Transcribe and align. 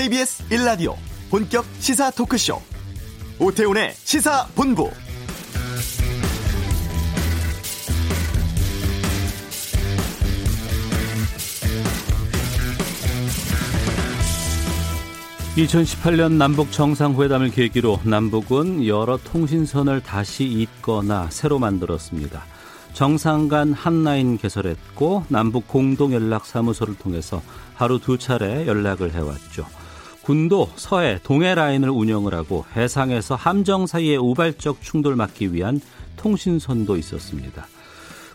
KBS 0.00 0.48
1라디오 0.48 0.94
본격 1.28 1.62
시사 1.78 2.10
토크쇼 2.10 2.58
오태훈의 3.38 3.92
시사본부 3.92 4.90
(2018년) 15.56 16.32
남북 16.32 16.72
정상회담을 16.72 17.50
계기로 17.50 18.00
남북은 18.04 18.86
여러 18.86 19.18
통신선을 19.18 20.02
다시 20.02 20.44
잇거나 20.44 21.28
새로 21.28 21.58
만들었습니다. 21.58 22.46
정상 22.94 23.48
간 23.48 23.74
한라인 23.74 24.38
개설했고 24.38 25.26
남북 25.28 25.68
공동 25.68 26.14
연락 26.14 26.46
사무소를 26.46 26.96
통해서 26.96 27.42
하루 27.74 27.98
두 27.98 28.16
차례 28.16 28.66
연락을 28.66 29.12
해왔죠. 29.12 29.66
군도 30.30 30.70
서해 30.76 31.18
동해 31.24 31.56
라인을 31.56 31.90
운영을 31.90 32.34
하고 32.34 32.64
해상에서 32.76 33.34
함정 33.34 33.88
사이의 33.88 34.16
우발적 34.16 34.80
충돌 34.80 35.16
막기 35.16 35.52
위한 35.52 35.80
통신선도 36.14 36.96
있었습니다. 36.98 37.66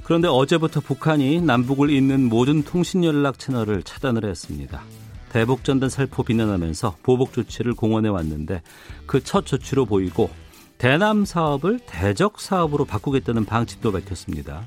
그런데 0.03 0.27
어제부터 0.27 0.81
북한이 0.81 1.39
남북을 1.39 1.89
잇는 1.89 2.27
모든 2.27 2.63
통신 2.63 3.05
연락 3.05 3.39
채널을 3.39 3.83
차단을 3.83 4.25
했습니다. 4.25 4.81
대북전단 5.29 5.87
살포 5.87 6.23
비난하면서 6.23 6.97
보복 7.01 7.31
조치를 7.31 7.75
공언해 7.75 8.09
왔는데 8.09 8.61
그 9.05 9.21
첫 9.21 9.45
조치로 9.45 9.85
보이고 9.85 10.29
대남 10.77 11.23
사업을 11.23 11.79
대적 11.85 12.41
사업으로 12.41 12.83
바꾸겠다는 12.83 13.45
방침도 13.45 13.93
밝혔습니다. 13.93 14.65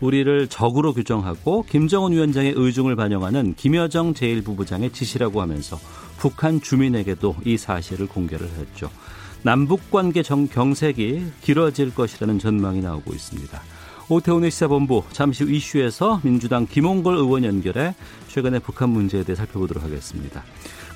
우리를 0.00 0.48
적으로 0.48 0.92
규정하고 0.92 1.64
김정은 1.68 2.12
위원장의 2.12 2.54
의중을 2.56 2.96
반영하는 2.96 3.54
김여정 3.54 4.14
제1부부장의 4.14 4.92
지시라고 4.92 5.40
하면서 5.40 5.78
북한 6.18 6.60
주민에게도 6.60 7.36
이 7.44 7.56
사실을 7.56 8.06
공개를 8.06 8.46
했죠. 8.58 8.90
남북 9.42 9.90
관계 9.90 10.22
정 10.22 10.48
경색이 10.48 11.24
길어질 11.42 11.94
것이라는 11.94 12.38
전망이 12.38 12.80
나오고 12.80 13.12
있습니다. 13.14 13.60
오태훈의 14.08 14.50
시사본부 14.50 15.04
잠시 15.12 15.44
후 15.44 15.50
이슈에서 15.50 16.20
민주당 16.22 16.66
김홍걸 16.66 17.16
의원 17.16 17.44
연결해 17.44 17.94
최근의 18.28 18.60
북한 18.60 18.90
문제에 18.90 19.24
대해 19.24 19.34
살펴보도록 19.34 19.82
하겠습니다. 19.82 20.44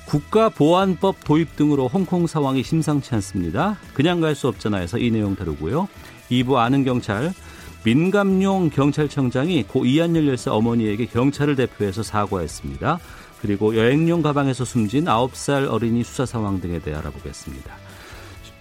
국가보안법 0.07 1.23
도입 1.23 1.55
등으로 1.55 1.87
홍콩 1.87 2.27
상황이 2.27 2.63
심상치 2.63 3.13
않습니다. 3.15 3.77
그냥 3.93 4.19
갈 4.21 4.35
수 4.35 4.47
없잖아 4.47 4.77
해서 4.77 4.97
이 4.97 5.11
내용 5.11 5.35
다루고요. 5.35 5.87
2부 6.29 6.55
아는 6.55 6.83
경찰 6.83 7.33
민감용 7.83 8.69
경찰청장이 8.69 9.63
고 9.63 9.85
이한열 9.85 10.27
열사 10.27 10.53
어머니에게 10.53 11.07
경찰을 11.07 11.55
대표해서 11.55 12.03
사과했습니다. 12.03 12.99
그리고 13.41 13.75
여행용 13.75 14.21
가방에서 14.21 14.65
숨진 14.65 15.05
9살 15.05 15.67
어린이 15.67 16.03
수사 16.03 16.25
상황 16.25 16.61
등에 16.61 16.79
대해 16.79 16.95
알아보겠습니다. 16.97 17.75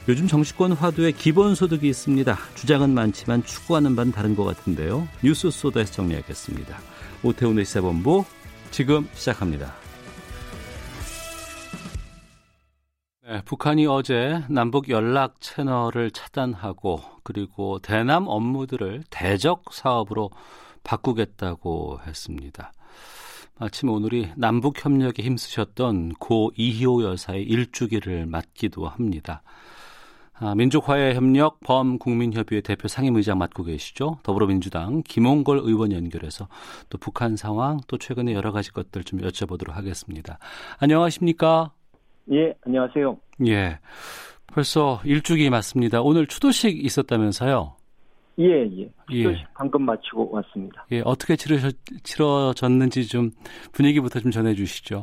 요즘 0.08 0.26
정치권 0.26 0.72
화두에 0.72 1.12
기본소득이 1.12 1.86
있습니다. 1.88 2.38
주장은 2.54 2.94
많지만 2.94 3.44
추구하는 3.44 3.94
바는 3.94 4.12
다른 4.12 4.34
것 4.34 4.44
같은데요. 4.44 5.06
뉴스 5.22 5.50
소다에서 5.50 5.92
정리하겠습니다. 5.92 6.78
오태훈의 7.22 7.66
시사본부 7.66 8.24
지금 8.70 9.06
시작합니다. 9.14 9.74
네, 13.22 13.42
북한이 13.44 13.86
어제 13.86 14.42
남북 14.48 14.88
연락 14.88 15.42
채널을 15.42 16.10
차단하고 16.10 17.00
그리고 17.22 17.78
대남 17.78 18.26
업무들을 18.26 19.04
대적 19.10 19.74
사업으로 19.74 20.30
바꾸겠다고 20.84 22.00
했습니다. 22.06 22.72
마침 23.58 23.90
오늘이 23.90 24.30
남북 24.36 24.82
협력에 24.82 25.22
힘쓰셨던 25.22 26.14
고 26.14 26.50
이희호 26.56 27.04
여사의 27.04 27.44
일주기를 27.44 28.24
맞기도 28.24 28.88
합니다. 28.88 29.42
아, 30.32 30.54
민족화해협력 30.54 31.60
범국민협의회 31.60 32.62
대표 32.62 32.88
상임의장 32.88 33.36
맡고 33.36 33.64
계시죠. 33.64 34.18
더불어민주당 34.22 35.02
김홍걸 35.02 35.58
의원 35.58 35.92
연결해서 35.92 36.48
또 36.88 36.96
북한 36.96 37.36
상황 37.36 37.80
또 37.86 37.98
최근에 37.98 38.32
여러 38.32 38.50
가지 38.50 38.72
것들 38.72 39.04
좀 39.04 39.20
여쭤보도록 39.20 39.72
하겠습니다. 39.72 40.38
안녕하십니까? 40.78 41.72
예, 42.32 42.54
안녕하세요. 42.66 43.16
예. 43.46 43.78
벌써 44.46 45.00
일주기 45.04 45.48
맞습니다. 45.50 46.00
오늘 46.02 46.26
추도식 46.26 46.84
있었다면서요? 46.84 47.76
예, 48.38 48.62
예. 48.62 48.90
추도식 49.10 49.40
예. 49.40 49.44
방금 49.54 49.82
마치고 49.82 50.30
왔습니다. 50.32 50.86
예, 50.92 51.02
어떻게 51.04 51.36
치러졌, 51.36 51.74
치러졌는지 52.02 53.06
좀 53.08 53.30
분위기부터 53.72 54.20
좀 54.20 54.30
전해 54.30 54.54
주시죠. 54.54 55.02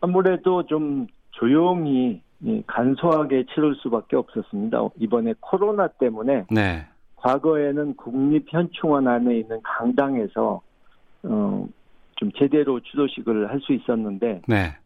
아무래도 0.00 0.64
좀 0.66 1.06
조용히 1.32 2.20
예, 2.46 2.62
간소하게 2.66 3.46
치를 3.52 3.74
수밖에 3.82 4.16
없었습니다. 4.16 4.78
이번에 4.98 5.34
코로나 5.40 5.88
때문에 5.88 6.44
네. 6.50 6.86
과거에는 7.16 7.96
국립현충원 7.96 9.08
안에 9.08 9.38
있는 9.38 9.60
강당에서 9.62 10.60
어, 11.24 11.68
좀 12.16 12.30
제대로 12.38 12.78
추도식을 12.80 13.50
할 13.50 13.60
수 13.60 13.72
있었는데 13.72 14.42
네. 14.46 14.76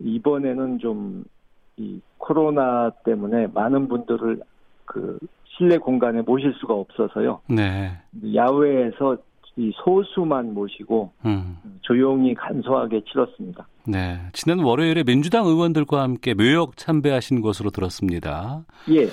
이번에는 0.00 0.78
좀 0.78 1.24
이 1.80 1.98
코로나 2.18 2.90
때문에 3.04 3.46
많은 3.54 3.88
분들을 3.88 4.42
그 4.84 5.18
실내 5.44 5.78
공간에 5.78 6.20
모실 6.20 6.52
수가 6.60 6.74
없어서요. 6.74 7.40
네. 7.48 7.92
야외에서 8.34 9.16
이 9.56 9.72
소수만 9.84 10.54
모시고 10.54 11.12
음. 11.24 11.58
조용히 11.82 12.34
간소하게 12.34 13.02
치렀습니다. 13.10 13.66
네. 13.84 14.20
지난 14.32 14.60
월요일에 14.60 15.02
민주당 15.04 15.46
의원들과 15.46 16.02
함께 16.02 16.34
묘역 16.34 16.76
참배하신 16.76 17.40
것으로 17.40 17.70
들었습니다. 17.70 18.64
예. 18.90 19.08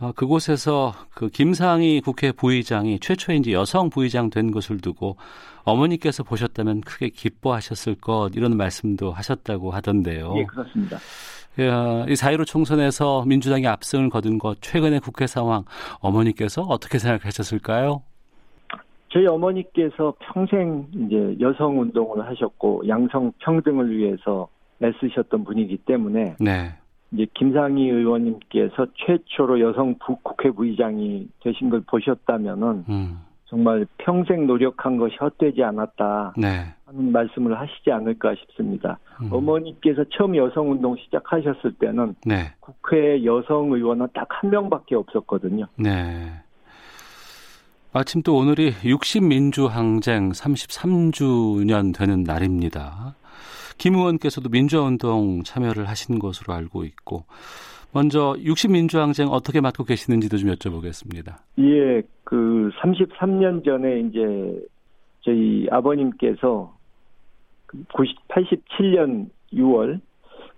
어, 0.00 0.12
그곳에서 0.12 0.92
그 1.14 1.28
김상희 1.28 2.02
국회 2.02 2.32
부의장이 2.32 3.00
최초의 3.00 3.38
이제 3.38 3.52
여성 3.52 3.90
부의장 3.90 4.30
된 4.30 4.50
것을 4.50 4.78
두고 4.78 5.16
어머니께서 5.64 6.22
보셨다면 6.22 6.82
크게 6.82 7.08
기뻐하셨을 7.08 7.96
것 7.96 8.30
이런 8.34 8.56
말씀도 8.56 9.10
하셨다고 9.12 9.70
하던데요. 9.70 10.34
예, 10.36 10.44
그렇습니다. 10.44 10.98
이4.15 11.56 12.46
총선에서 12.46 13.24
민주당이 13.26 13.66
압승을 13.66 14.10
거둔 14.10 14.38
것 14.38 14.60
최근의 14.60 15.00
국회 15.00 15.26
상황 15.26 15.64
어머니께서 15.98 16.62
어떻게 16.62 16.98
생각하셨을까요? 16.98 18.02
저희 19.10 19.26
어머니께서 19.26 20.14
평생 20.18 20.86
이제 20.92 21.36
여성 21.40 21.80
운동을 21.80 22.26
하셨고 22.26 22.82
양성 22.88 23.32
평등을 23.38 23.96
위해서 23.96 24.48
애쓰셨던 24.82 25.44
분이기 25.44 25.78
때문에 25.78 26.36
네. 26.40 26.74
이제 27.12 27.26
김상희 27.34 27.88
의원님께서 27.88 28.86
최초로 28.94 29.60
여성 29.60 29.94
부, 29.98 30.16
국회 30.22 30.50
부의장이 30.50 31.28
되신 31.40 31.70
걸 31.70 31.80
보셨다면은 31.86 32.84
음. 32.88 33.20
정말 33.46 33.86
평생 33.96 34.46
노력한 34.46 34.98
것이 34.98 35.16
헛되지 35.16 35.62
않았다 35.62 36.34
네. 36.36 36.66
하는 36.84 37.12
말씀을 37.12 37.58
하시지 37.58 37.90
않을까 37.90 38.34
싶습니다. 38.34 38.98
음. 39.22 39.30
어머니께서 39.32 40.04
처음 40.10 40.36
여성 40.36 40.70
운동 40.70 40.94
시작하셨을 40.96 41.72
때는 41.78 42.14
네. 42.26 42.52
국회 42.60 43.24
여성 43.24 43.72
의원은 43.72 44.08
딱 44.12 44.28
한 44.30 44.50
명밖에 44.50 44.94
없었거든요. 44.94 45.66
네. 45.76 46.30
마침 47.92 48.22
또 48.22 48.36
오늘이 48.36 48.72
60민주항쟁 48.72 50.32
33주년 50.32 51.96
되는 51.96 52.22
날입니다. 52.22 53.14
김 53.78 53.94
의원께서도 53.94 54.50
민주화운동 54.50 55.42
참여를 55.42 55.88
하신 55.88 56.18
것으로 56.18 56.52
알고 56.52 56.84
있고 56.84 57.24
먼저 57.92 58.34
60민주항쟁 58.38 59.30
어떻게 59.30 59.60
맡고 59.60 59.84
계시는지도 59.84 60.36
좀 60.36 60.50
여쭤보겠습니다. 60.50 61.36
예, 61.60 62.02
그 62.24 62.70
33년 62.82 63.64
전에 63.64 64.00
이제 64.00 64.66
저희 65.22 65.66
아버님께서 65.70 66.76
90, 67.94 68.16
87년 68.28 69.30
6월 69.54 70.00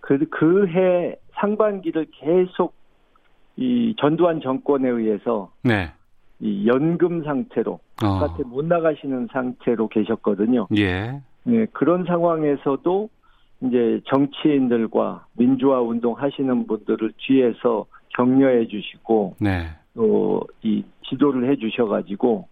그 0.01 0.19
그 0.31 0.67
해 0.67 1.15
상반기를 1.41 2.07
계속 2.11 2.75
이 3.57 3.95
전두환 4.01 4.41
정권에 4.41 4.89
의해서 4.89 5.53
네. 5.63 5.93
이 6.41 6.67
연금 6.67 7.23
상태로 7.23 7.73
어. 7.73 7.81
바깥에 8.01 8.43
어. 8.45 8.47
못 8.47 8.65
나가시는 8.65 9.29
상태로 9.33 9.89
계셨거든요. 9.89 10.67
예. 10.77 11.21
네, 11.45 11.67
그런 11.73 12.05
상황에서도 12.05 13.09
이제 13.63 14.01
정치인들과 14.07 15.27
민주화 15.35 15.81
운동 15.81 16.15
하시는 16.15 16.67
분들을 16.67 17.13
뒤에서 17.19 17.87
격려해 18.17 18.67
주시고 18.69 19.37
네. 19.39 19.69
또이 19.95 20.85
지도를 21.09 21.51
해 21.51 21.57
주셔 21.57 21.87
가지고 21.87 22.49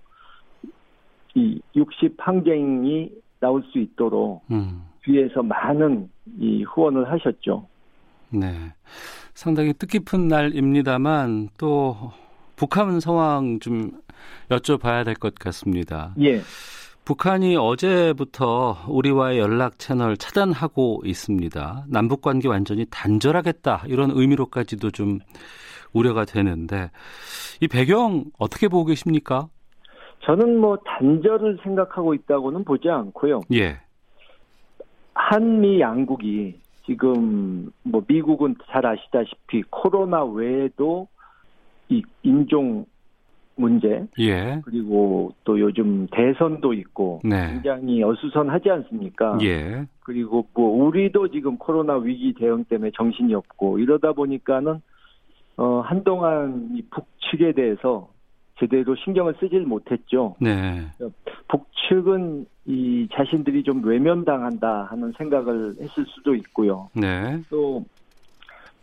이 1.35 1.61
60 1.75 2.14
항쟁이 2.19 3.11
나올 3.40 3.62
수 3.70 3.79
있도록 3.79 4.43
음. 4.50 4.82
뒤에서 5.05 5.43
많은 5.43 6.11
이 6.38 6.62
후원을 6.64 7.11
하셨죠. 7.11 7.67
네. 8.31 8.52
상당히 9.35 9.73
뜻깊은 9.73 10.29
날입니다만 10.29 11.49
또 11.56 12.12
북한 12.59 12.99
상황 13.01 13.61
좀 13.61 13.93
여쭤봐야 14.51 15.05
될 15.05 15.15
것 15.15 15.35
같습니다. 15.37 16.13
예. 16.21 16.41
북한이 17.05 17.57
어제부터 17.57 18.77
우리와의 18.89 19.39
연락 19.39 19.79
채널 19.79 20.17
차단하고 20.17 21.03
있습니다. 21.05 21.85
남북 21.89 22.21
관계 22.21 22.49
완전히 22.49 22.85
단절하겠다 22.91 23.85
이런 23.87 24.11
의미로까지도 24.11 24.91
좀 24.91 25.21
우려가 25.95 26.25
되는데 26.27 26.91
이 27.63 27.69
배경 27.69 28.25
어떻게 28.39 28.69
보고 28.69 28.85
계십니까? 28.85 29.49
저는 30.25 30.59
뭐 30.59 30.77
단절을 30.85 31.59
생각하고 31.63 32.13
있다고는 32.13 32.65
보지 32.65 32.91
않고요. 32.91 33.41
예. 33.55 33.79
한미 35.15 35.81
양국이 35.81 36.61
지금 36.85 37.71
뭐 37.85 38.03
미국은 38.07 38.57
잘 38.71 38.85
아시다시피 38.85 39.63
코로나 39.71 40.25
외에도 40.25 41.07
이 41.07 41.18
인종 42.29 42.85
문제 43.57 44.07
예. 44.21 44.61
그리고 44.65 45.33
또 45.45 45.59
요즘 45.59 46.07
대선도 46.13 46.73
있고 46.75 47.21
네. 47.25 47.49
굉장히 47.53 48.03
어수선하지 48.03 48.71
않습니까? 48.71 49.39
예. 49.43 49.87
그리고 50.01 50.47
뭐 50.55 50.85
우리도 50.85 51.29
지금 51.29 51.59
코로나 51.59 51.97
위기 51.97 52.33
대응 52.35 52.65
때문에 52.65 52.93
정신이 52.95 53.35
없고 53.35 53.81
이러다 53.81 54.13
보니까는 54.13 54.81
어 55.57 55.81
한동안 55.81 56.71
이 56.75 56.83
북측에 56.83 57.53
대해서 57.53 58.09
제대로 58.61 58.95
신경을 58.97 59.35
쓰질 59.41 59.63
못했죠. 59.63 60.37
네. 60.41 60.87
북측은 61.49 62.47
이 62.67 63.09
자신들이 63.13 63.63
좀 63.63 63.85
외면당한다 63.85 64.85
하는 64.91 65.13
생각을 65.17 65.75
했을 65.81 66.05
수도 66.07 66.35
있고요. 66.35 66.89
네. 66.95 67.41
또 67.51 67.85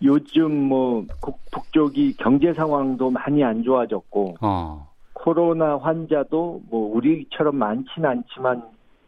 요즘 0.06 0.70
뭐 0.70 1.06
북쪽이 1.52 2.16
경제 2.18 2.54
상황도 2.54 3.10
많이 3.10 3.44
안 3.44 3.64
좋아졌고 3.64 4.38
어. 4.42 4.88
코로나 5.14 5.78
환자도 5.78 6.62
뭐 6.70 6.96
우리처럼 6.96 7.56
많지는 7.56 8.10
않지만 8.10 8.64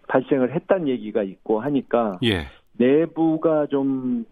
발생을 0.08 0.54
했다는 0.56 0.88
얘기가 0.88 1.24
있고 1.24 1.60
하니까 1.60 2.20
예. 2.24 2.48
내부가 2.74 3.68
좀 3.68 4.26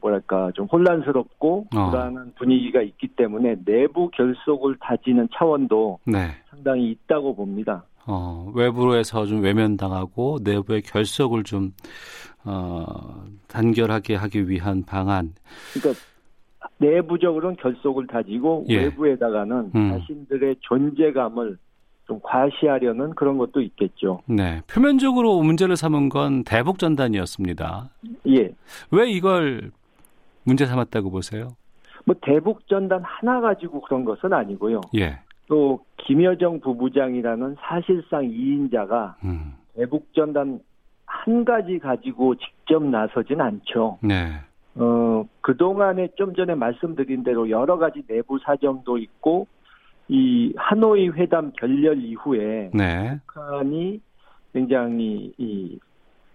뭐랄까 0.00 0.50
좀 0.54 0.66
혼란스럽고 0.66 1.66
어. 1.76 1.90
불안한 1.90 2.32
분위기가 2.36 2.82
있기 2.82 3.08
때문에 3.08 3.56
내부 3.64 4.10
결속을 4.10 4.76
다지는 4.80 5.28
차원도 5.34 6.00
네. 6.04 6.30
상당히 6.50 6.90
있다고 6.90 7.34
봅니다. 7.34 7.84
어, 8.08 8.50
외부에서 8.54 9.26
좀 9.26 9.42
외면당하고 9.42 10.38
내부의 10.42 10.80
결속을 10.80 11.44
좀 11.44 11.74
어, 12.44 13.24
단결하게 13.48 14.14
하기 14.14 14.48
위한 14.48 14.82
방안. 14.84 15.34
그러니까 15.74 16.00
내부적으로는 16.78 17.56
결속을 17.56 18.06
다지고 18.06 18.64
예. 18.70 18.84
외부에다가는 18.84 19.72
음. 19.74 19.90
자신들의 19.90 20.56
존재감을 20.60 21.58
좀 22.06 22.18
과시하려는 22.22 23.10
그런 23.10 23.36
것도 23.36 23.60
있겠죠. 23.60 24.22
네. 24.26 24.62
표면적으로 24.66 25.42
문제를 25.42 25.76
삼은 25.76 26.08
건 26.08 26.42
대북 26.44 26.78
전단이었습니다. 26.78 27.90
예. 28.28 28.50
왜 28.90 29.10
이걸 29.10 29.70
문제 30.44 30.64
삼았다고 30.64 31.10
보세요? 31.10 31.50
뭐 32.06 32.16
대북 32.22 32.66
전단 32.68 33.02
하나 33.04 33.42
가지고 33.42 33.82
그런 33.82 34.06
것은 34.06 34.32
아니고요. 34.32 34.80
예. 34.96 35.18
또 35.48 35.80
김여정 35.96 36.60
부부장이라는 36.60 37.56
사실상 37.60 38.22
2인자가 38.22 39.14
음. 39.24 39.54
대북 39.74 40.12
전단 40.14 40.60
한 41.06 41.44
가지 41.44 41.78
가지고 41.78 42.34
직접 42.36 42.82
나서진 42.84 43.40
않죠. 43.40 43.98
네. 44.02 44.32
어, 44.76 45.24
그동안에 45.40 46.08
좀 46.16 46.34
전에 46.34 46.54
말씀드린 46.54 47.24
대로 47.24 47.50
여러 47.50 47.78
가지 47.78 48.02
내부 48.06 48.38
사정도 48.38 48.98
있고 48.98 49.46
이 50.08 50.52
하노이 50.56 51.08
회담 51.08 51.52
결렬 51.52 51.98
이후에 52.02 52.70
네. 52.72 53.18
북한이 53.26 54.00
굉장히 54.52 55.32
이 55.38 55.78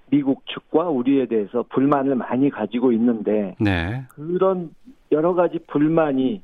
미국 0.10 0.44
측과 0.48 0.90
우리에 0.90 1.28
대해서 1.28 1.64
불만을 1.70 2.16
많이 2.16 2.50
가지고 2.50 2.92
있는데 2.92 3.56
네. 3.60 4.04
그런 4.10 4.72
여러 5.12 5.34
가지 5.34 5.60
불만이 5.68 6.42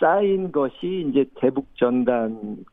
쌓인 0.00 0.50
것이 0.50 1.06
이제 1.08 1.24
대북 1.36 1.66
전단을 1.76 2.64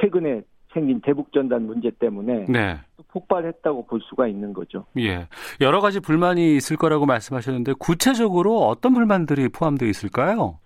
최근에 0.00 0.42
생긴 0.72 1.00
대북 1.00 1.32
전단 1.32 1.66
문제 1.66 1.90
때문에 1.90 2.46
네. 2.48 2.78
폭발했다고 3.08 3.86
볼 3.86 4.00
수가 4.02 4.26
있는 4.26 4.52
거죠. 4.52 4.84
예. 4.98 5.28
여러 5.60 5.80
가지 5.80 6.00
불만이 6.00 6.56
있을 6.56 6.76
거라고 6.76 7.06
말씀하셨는데 7.06 7.74
구체적으로 7.78 8.58
어떤 8.66 8.94
불만들이 8.94 9.48
포함되어 9.48 9.88
있을까요? 9.88 10.58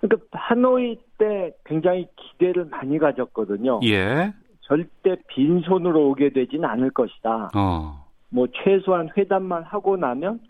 그러니까 0.00 0.26
하노이 0.32 0.98
때 1.18 1.52
굉장히 1.64 2.06
기대를 2.16 2.66
많이 2.66 2.98
가졌거든요. 2.98 3.80
예. 3.84 4.32
절대 4.62 5.16
빈손으로 5.28 6.10
오게 6.10 6.30
되지는 6.30 6.64
않을 6.68 6.90
것이다. 6.90 7.50
어. 7.54 8.06
뭐 8.30 8.46
최소한 8.64 9.10
회담만 9.16 9.64
하고 9.64 9.96
나면 9.96 10.40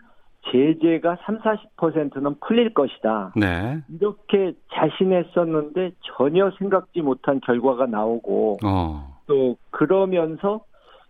제재가 0.51 1.17
3, 1.23 1.39
40%는 1.39 2.35
풀릴 2.45 2.73
것이다. 2.73 3.33
네. 3.35 3.79
이렇게 3.89 4.53
자신했었는데 4.73 5.91
전혀 6.01 6.51
생각지 6.59 7.01
못한 7.01 7.39
결과가 7.39 7.85
나오고 7.85 8.59
어. 8.63 9.17
또 9.27 9.55
그러면서 9.71 10.61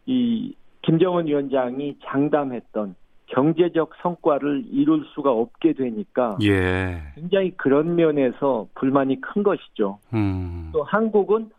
이 0.06 0.56
김정은 0.84 1.28
위원장이 1.28 1.98
장담했던 2.06 2.96
경제적 3.28 3.92
성과를 4.02 4.66
이룰 4.72 5.06
수가 5.14 5.32
없게 5.32 5.74
되니까 5.74 6.38
예. 6.44 7.02
굉장히 7.16 7.52
그런 7.52 7.96
면에서 7.96 8.68
불만이 8.76 9.22
큰 9.22 9.44
것이죠. 9.44 10.00
음. 10.14 10.70
또 10.74 10.84
한국은 10.84 11.50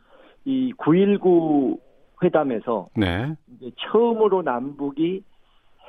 이 0.45 0.73
9.19 0.77 1.79
회담에서 2.23 2.89
네. 2.97 3.35
이제 3.57 3.71
처음으로 3.79 4.43
남북이 4.43 5.23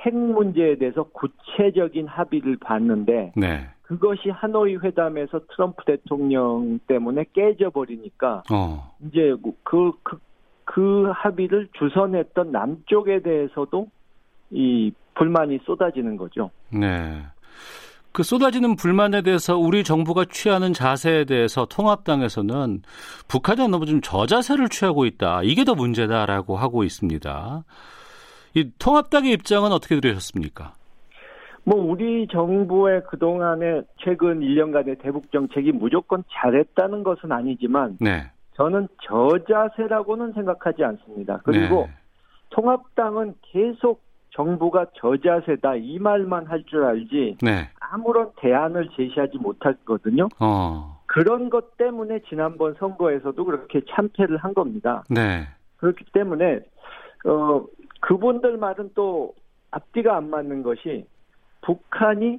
핵 0.04 0.14
문제에 0.14 0.76
대해서 0.76 1.04
구체적인 1.04 2.06
합의를 2.06 2.56
봤는데 2.58 3.32
네. 3.36 3.66
그것이 3.82 4.30
하노이 4.30 4.76
회담에서 4.76 5.40
트럼프 5.54 5.84
대통령 5.84 6.78
때문에 6.86 7.26
깨져버리니까 7.32 8.44
어. 8.52 8.94
이제 9.06 9.34
그, 9.62 9.92
그, 10.02 10.18
그 10.64 11.10
합의를 11.14 11.68
주선했던 11.78 12.52
남쪽에 12.52 13.20
대해서도 13.20 13.88
이 14.50 14.92
불만이 15.14 15.60
쏟아지는 15.64 16.16
거죠. 16.16 16.50
네. 16.70 17.22
그 18.12 18.22
쏟아지는 18.22 18.76
불만에 18.76 19.22
대해서 19.22 19.58
우리 19.58 19.82
정부가 19.82 20.24
취하는 20.30 20.72
자세에 20.72 21.24
대해서 21.24 21.66
통합당에서는 21.66 22.82
북한이 23.26 23.68
너무 23.68 23.86
좀 23.86 24.00
저자세를 24.00 24.68
취하고 24.68 25.04
있다. 25.04 25.42
이게 25.42 25.64
더 25.64 25.74
문제다라고 25.74 26.56
하고 26.56 26.84
있습니다. 26.84 27.64
이 28.54 28.70
통합당의 28.78 29.32
입장은 29.32 29.72
어떻게 29.72 29.98
들으셨습니까? 30.00 30.74
뭐 31.64 31.80
우리 31.82 32.26
정부의 32.28 33.02
그동안의 33.04 33.84
최근 33.98 34.40
1년간의 34.40 35.00
대북 35.02 35.32
정책이 35.32 35.72
무조건 35.72 36.22
잘했다는 36.30 37.02
것은 37.02 37.32
아니지만 37.32 37.96
네. 38.00 38.30
저는 38.54 38.86
저자세라고는 39.02 40.32
생각하지 40.32 40.84
않습니다. 40.84 41.40
그리고 41.42 41.86
네. 41.88 41.94
통합당은 42.50 43.34
계속 43.42 44.02
정부가 44.30 44.86
저자세다 44.96 45.76
이 45.76 45.98
말만 45.98 46.46
할 46.46 46.64
줄 46.66 46.84
알지 46.84 47.38
네. 47.40 47.70
아무런 47.80 48.30
대안을 48.36 48.90
제시하지 48.96 49.38
못했거든요. 49.38 50.28
어. 50.40 51.00
그런 51.06 51.48
것 51.50 51.76
때문에 51.76 52.20
지난번 52.28 52.74
선거에서도 52.74 53.44
그렇게 53.44 53.80
참패를 53.90 54.36
한 54.36 54.52
겁니다. 54.54 55.04
네. 55.08 55.46
그렇기 55.76 56.04
때문에 56.12 56.60
어 57.26 57.64
그분들 58.04 58.58
말은 58.58 58.90
또 58.94 59.34
앞뒤가 59.70 60.16
안 60.16 60.28
맞는 60.28 60.62
것이 60.62 61.06
북한이 61.62 62.38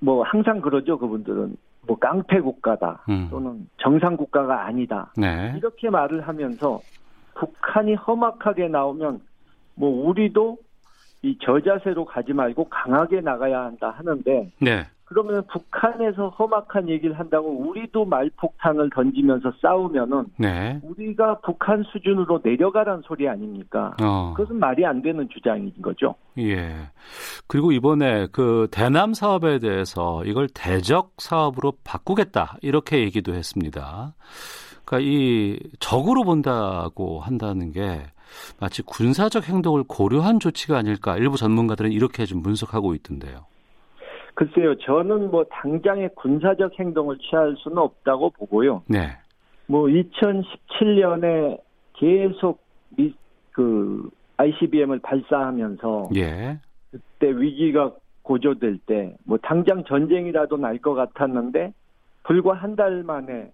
뭐 0.00 0.24
항상 0.24 0.60
그러죠 0.60 0.98
그분들은 0.98 1.56
뭐 1.86 1.96
깡패 1.98 2.40
국가다 2.40 3.04
음. 3.08 3.28
또는 3.30 3.68
정상 3.76 4.16
국가가 4.16 4.64
아니다 4.66 5.12
네. 5.16 5.54
이렇게 5.56 5.88
말을 5.88 6.26
하면서 6.26 6.80
북한이 7.34 7.94
험악하게 7.94 8.66
나오면 8.68 9.20
뭐 9.76 10.08
우리도 10.08 10.58
이 11.22 11.38
저자세로 11.40 12.04
가지 12.04 12.32
말고 12.32 12.64
강하게 12.68 13.20
나가야 13.20 13.60
한다 13.60 13.90
하는데 13.90 14.50
네. 14.60 14.84
그러면 15.12 15.44
북한에서 15.52 16.28
험악한 16.30 16.88
얘기를 16.88 17.18
한다고 17.18 17.48
우리도 17.48 18.06
말폭탄을 18.06 18.90
던지면서 18.94 19.52
싸우면은 19.60 20.24
네. 20.38 20.80
우리가 20.82 21.40
북한 21.40 21.82
수준으로 21.82 22.40
내려가란 22.42 23.02
소리 23.04 23.28
아닙니까? 23.28 23.94
어. 24.02 24.32
그것은 24.34 24.58
말이 24.58 24.86
안 24.86 25.02
되는 25.02 25.28
주장인 25.28 25.70
거죠. 25.82 26.14
예. 26.38 26.74
그리고 27.46 27.72
이번에 27.72 28.28
그 28.32 28.68
대남 28.70 29.12
사업에 29.12 29.58
대해서 29.58 30.24
이걸 30.24 30.48
대적 30.48 31.12
사업으로 31.18 31.74
바꾸겠다 31.84 32.56
이렇게 32.62 33.00
얘기도 33.00 33.34
했습니다. 33.34 34.14
그러니까 34.84 35.10
이 35.10 35.58
적으로 35.78 36.22
본다고 36.22 37.20
한다는 37.20 37.70
게 37.72 38.02
마치 38.58 38.80
군사적 38.82 39.46
행동을 39.46 39.84
고려한 39.86 40.40
조치가 40.40 40.78
아닐까 40.78 41.18
일부 41.18 41.36
전문가들은 41.36 41.92
이렇게 41.92 42.24
좀 42.24 42.42
분석하고 42.42 42.94
있던데요. 42.94 43.51
글쎄요, 44.34 44.76
저는 44.78 45.30
뭐 45.30 45.44
당장의 45.44 46.10
군사적 46.16 46.78
행동을 46.78 47.18
취할 47.18 47.54
수는 47.58 47.78
없다고 47.78 48.30
보고요. 48.30 48.82
네. 48.88 49.16
뭐 49.66 49.86
2017년에 49.86 51.60
계속 51.94 52.60
미, 52.96 53.14
그 53.52 54.08
ICBM을 54.38 55.00
발사하면서 55.00 56.10
예. 56.16 56.58
그때 56.90 57.30
위기가 57.30 57.92
고조될 58.22 58.78
때 58.86 59.16
뭐 59.24 59.38
당장 59.42 59.84
전쟁이라도 59.84 60.56
날 60.56 60.78
것 60.78 60.94
같았는데 60.94 61.72
불과 62.24 62.54
한 62.54 62.76
달 62.76 63.02
만에 63.02 63.50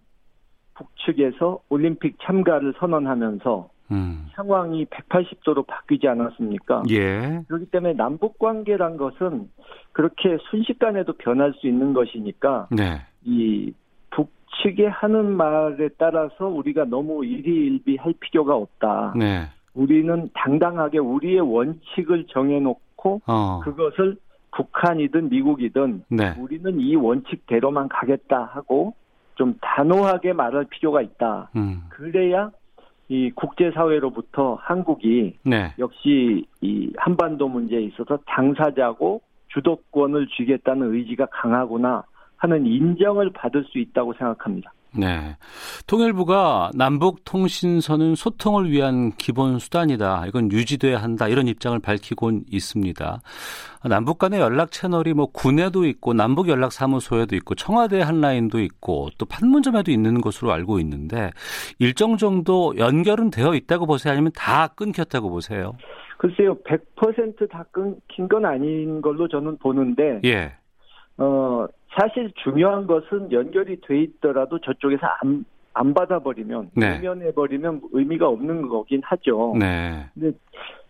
북측에서 0.74 1.60
올림픽 1.68 2.16
참가를 2.22 2.74
선언하면서 2.78 3.68
음. 3.90 4.26
상황이 4.34 4.84
180도로 4.86 5.66
바뀌지 5.66 6.08
않았습니까? 6.08 6.84
예. 6.90 7.42
그렇기 7.48 7.66
때문에 7.66 7.94
남북 7.94 8.38
관계란 8.38 8.96
것은 8.96 9.50
그렇게 9.92 10.38
순식간에도 10.50 11.14
변할 11.14 11.54
수 11.54 11.66
있는 11.66 11.92
것이니까 11.92 12.68
네. 12.70 13.00
이 13.24 13.72
북측에 14.10 14.86
하는 14.86 15.36
말에 15.36 15.88
따라서 15.98 16.46
우리가 16.46 16.84
너무 16.84 17.24
일희일비할 17.24 18.14
필요가 18.20 18.54
없다. 18.54 19.14
네. 19.16 19.48
우리는 19.74 20.30
당당하게 20.34 20.98
우리의 20.98 21.40
원칙을 21.40 22.26
정해놓고 22.28 23.22
어. 23.26 23.60
그것을 23.64 24.16
북한이든 24.52 25.28
미국이든 25.28 26.04
네. 26.08 26.34
우리는 26.38 26.80
이 26.80 26.96
원칙대로만 26.96 27.88
가겠다 27.88 28.50
하고 28.52 28.94
좀 29.36 29.54
단호하게 29.60 30.32
말할 30.32 30.64
필요가 30.64 31.00
있다. 31.00 31.50
음. 31.54 31.82
그래야 31.90 32.50
이 33.08 33.30
국제사회로부터 33.30 34.58
한국이 34.60 35.34
네. 35.42 35.72
역시 35.78 36.44
이 36.60 36.92
한반도 36.96 37.48
문제에 37.48 37.80
있어서 37.80 38.18
당사자고 38.26 39.22
주도권을 39.48 40.28
쥐겠다는 40.36 40.94
의지가 40.94 41.26
강하구나 41.26 42.04
하는 42.36 42.66
인정을 42.66 43.30
받을 43.30 43.64
수 43.64 43.78
있다고 43.78 44.12
생각합니다. 44.14 44.72
네. 44.96 45.36
통일부가 45.86 46.70
남북 46.74 47.24
통신선은 47.24 48.14
소통을 48.14 48.70
위한 48.70 49.12
기본 49.12 49.58
수단이다. 49.58 50.26
이건 50.26 50.50
유지돼야 50.50 50.98
한다. 50.98 51.28
이런 51.28 51.46
입장을 51.46 51.78
밝히고 51.78 52.30
있습니다. 52.50 53.20
남북 53.88 54.18
간의 54.18 54.40
연락 54.40 54.72
채널이 54.72 55.14
뭐 55.14 55.26
군에도 55.26 55.86
있고 55.86 56.14
남북 56.14 56.48
연락 56.48 56.72
사무소에도 56.72 57.36
있고 57.36 57.54
청와대 57.54 58.00
한라인도 58.00 58.60
있고 58.60 59.08
또 59.18 59.26
판문점에도 59.26 59.90
있는 59.90 60.20
것으로 60.20 60.52
알고 60.52 60.80
있는데 60.80 61.30
일정 61.78 62.16
정도 62.16 62.76
연결은 62.76 63.30
되어 63.30 63.54
있다고 63.54 63.86
보세요? 63.86 64.12
아니면 64.12 64.32
다 64.34 64.68
끊겼다고 64.68 65.30
보세요? 65.30 65.74
글쎄요. 66.18 66.56
100%다 66.64 67.64
끊긴 67.70 68.28
건 68.28 68.44
아닌 68.44 69.00
걸로 69.00 69.28
저는 69.28 69.58
보는데 69.58 70.20
예. 70.24 70.52
어, 71.18 71.66
사실 71.98 72.32
중요한 72.42 72.86
것은 72.86 73.32
연결이 73.32 73.80
돼 73.80 74.00
있더라도 74.02 74.58
저쪽에서 74.60 75.06
안, 75.22 75.44
안 75.74 75.94
받아버리면, 75.94 76.70
네. 76.74 76.92
외면해버리면 76.92 77.82
의미가 77.92 78.28
없는 78.28 78.68
거긴 78.68 79.02
하죠. 79.04 79.54
네. 79.58 80.06
근데, 80.14 80.36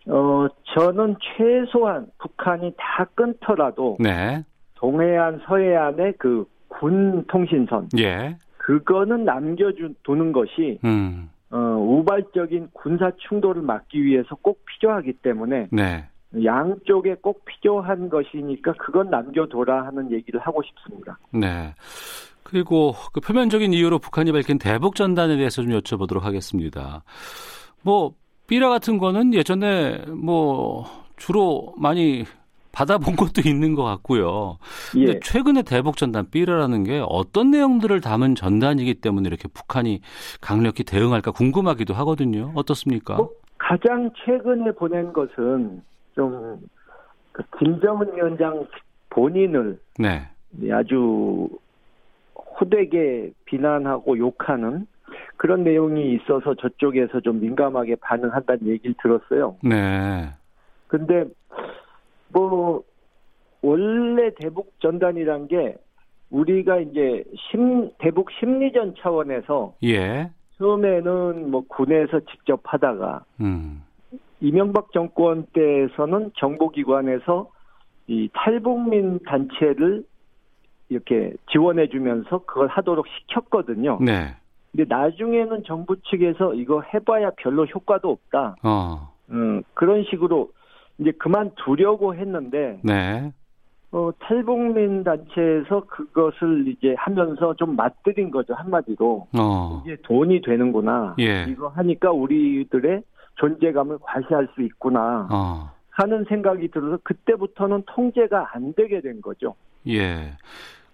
어, 0.07 0.47
저는 0.75 1.15
최소한 1.19 2.07
북한이 2.19 2.73
다 2.77 3.05
끊더라도, 3.15 3.97
네. 3.99 4.43
동해안, 4.75 5.41
서해안의 5.45 6.13
그 6.17 6.45
군 6.69 7.25
통신선. 7.27 7.89
예. 7.97 8.37
그거는 8.57 9.25
남겨두는 9.25 10.31
것이, 10.31 10.79
음. 10.85 11.29
어, 11.51 11.57
우발적인 11.57 12.69
군사 12.71 13.11
충돌을 13.17 13.63
막기 13.63 14.01
위해서 14.03 14.35
꼭 14.41 14.63
필요하기 14.65 15.13
때문에, 15.13 15.67
네. 15.71 16.05
양쪽에 16.43 17.15
꼭 17.21 17.43
필요한 17.45 18.09
것이니까 18.09 18.73
그건 18.73 19.09
남겨둬라 19.09 19.85
하는 19.87 20.11
얘기를 20.11 20.39
하고 20.39 20.61
싶습니다. 20.63 21.17
네. 21.31 21.73
그리고 22.43 22.93
그 23.13 23.19
표면적인 23.19 23.73
이유로 23.73 23.99
북한이 23.99 24.31
밝힌 24.31 24.57
대북 24.57 24.95
전단에 24.95 25.37
대해서 25.37 25.61
좀 25.61 25.71
여쭤보도록 25.71 26.21
하겠습니다. 26.21 27.03
뭐 27.83 28.13
삐라 28.47 28.69
같은 28.69 28.97
거는 28.97 29.33
예전에 29.33 30.05
뭐 30.07 30.85
주로 31.15 31.73
많이 31.77 32.25
받아본 32.71 33.15
것도 33.17 33.47
있는 33.47 33.75
것 33.75 33.83
같고요. 33.83 34.57
근데 34.91 35.13
예. 35.13 35.19
최근에 35.21 35.63
대북 35.63 35.97
전단 35.97 36.29
삐라라는 36.29 36.83
게 36.83 37.03
어떤 37.07 37.51
내용들을 37.51 38.01
담은 38.01 38.35
전단이기 38.35 38.95
때문에 38.95 39.27
이렇게 39.27 39.47
북한이 39.47 40.01
강력히 40.41 40.83
대응할까 40.83 41.31
궁금하기도 41.31 41.93
하거든요. 41.95 42.51
어떻습니까? 42.55 43.17
뭐 43.17 43.29
가장 43.57 44.09
최근에 44.25 44.71
보낸 44.71 45.11
것은 45.13 45.81
좀, 46.15 46.59
그 47.31 47.43
김정은 47.57 48.15
위원장 48.15 48.67
본인을 49.09 49.79
네. 49.97 50.29
아주 50.71 51.49
호되게 52.35 53.31
비난하고 53.45 54.17
욕하는 54.17 54.87
그런 55.37 55.63
내용이 55.63 56.13
있어서 56.15 56.53
저쪽에서 56.55 57.21
좀 57.21 57.39
민감하게 57.39 57.95
반응한다는 57.95 58.67
얘기를 58.67 58.95
들었어요. 59.01 59.55
네. 59.63 60.29
근데 60.87 61.25
뭐 62.29 62.83
원래 63.61 64.31
대북 64.35 64.73
전단이란 64.79 65.47
게 65.47 65.77
우리가 66.29 66.79
이제 66.79 67.23
심, 67.35 67.89
대북 67.99 68.29
심리전 68.39 68.95
차원에서 68.99 69.75
예. 69.83 70.29
처음에는 70.57 71.49
뭐 71.49 71.63
군에서 71.67 72.19
직접 72.31 72.61
하다가 72.63 73.23
음. 73.41 73.81
이명박 74.41 74.91
정권 74.91 75.45
때에서는 75.53 76.31
정보기관에서 76.37 77.49
이 78.07 78.29
탈북민 78.33 79.19
단체를 79.25 80.03
이렇게 80.89 81.33
지원해주면서 81.51 82.39
그걸 82.45 82.67
하도록 82.67 83.05
시켰거든요. 83.07 83.99
네. 84.01 84.35
근데 84.71 84.85
나중에는 84.87 85.63
정부 85.65 85.95
측에서 86.01 86.53
이거 86.53 86.81
해봐야 86.93 87.31
별로 87.37 87.65
효과도 87.65 88.11
없다. 88.11 88.55
어. 88.63 89.13
음, 89.29 89.63
그런 89.73 90.03
식으로 90.09 90.49
이제 90.97 91.11
그만두려고 91.11 92.15
했는데. 92.15 92.79
네. 92.83 93.31
어, 93.91 94.11
탈북민 94.19 95.03
단체에서 95.03 95.85
그것을 95.87 96.67
이제 96.67 96.93
하면서 96.97 97.55
좀 97.55 97.75
맞들인 97.75 98.29
거죠, 98.29 98.53
한마디로. 98.53 99.27
어. 99.37 99.83
이게 99.83 99.95
돈이 100.03 100.41
되는구나. 100.41 101.15
예. 101.19 101.45
이거 101.49 101.69
하니까 101.69 102.11
우리들의 102.11 103.01
존재감을 103.39 103.97
과시할 104.01 104.47
수 104.53 104.61
있구나 104.61 105.27
어. 105.31 105.71
하는 105.89 106.25
생각이 106.25 106.69
들어서 106.69 106.97
그때부터는 107.03 107.83
통제가 107.87 108.51
안 108.53 108.73
되게 108.73 109.01
된 109.01 109.21
거죠. 109.21 109.55
예. 109.87 110.31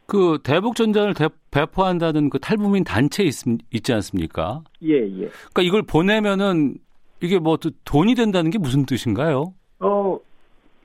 그 0.07 0.37
대북 0.43 0.75
전단을 0.75 1.13
대, 1.13 1.27
배포한다는 1.51 2.29
그 2.29 2.39
탈북민 2.39 2.83
단체 2.83 3.23
있, 3.23 3.33
있지 3.71 3.93
않습니까? 3.93 4.61
예, 4.83 4.93
예. 4.93 5.29
그러니까 5.29 5.61
이걸 5.61 5.81
보내면은 5.81 6.75
이게 7.21 7.39
뭐 7.39 7.57
돈이 7.85 8.13
된다는 8.13 8.51
게 8.51 8.59
무슨 8.59 8.85
뜻인가요? 8.85 9.53
어, 9.79 10.19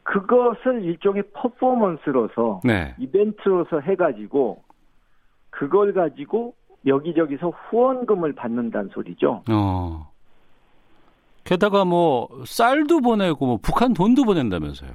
그것을 0.03 0.83
일종의 0.85 1.25
퍼포먼스로서 1.35 2.61
네. 2.65 2.95
이벤트로서 2.99 3.81
해가지고 3.81 4.63
그걸 5.51 5.93
가지고 5.93 6.55
여기저기서 6.87 7.51
후원금을 7.51 8.35
받는다는 8.35 8.91
소리죠. 8.95 9.43
어. 9.51 10.11
게다가 11.45 11.85
뭐 11.85 12.29
쌀도 12.47 13.01
보내고 13.01 13.47
뭐 13.47 13.59
북한 13.63 13.93
돈도 13.95 14.25
보낸다면서요. 14.25 14.91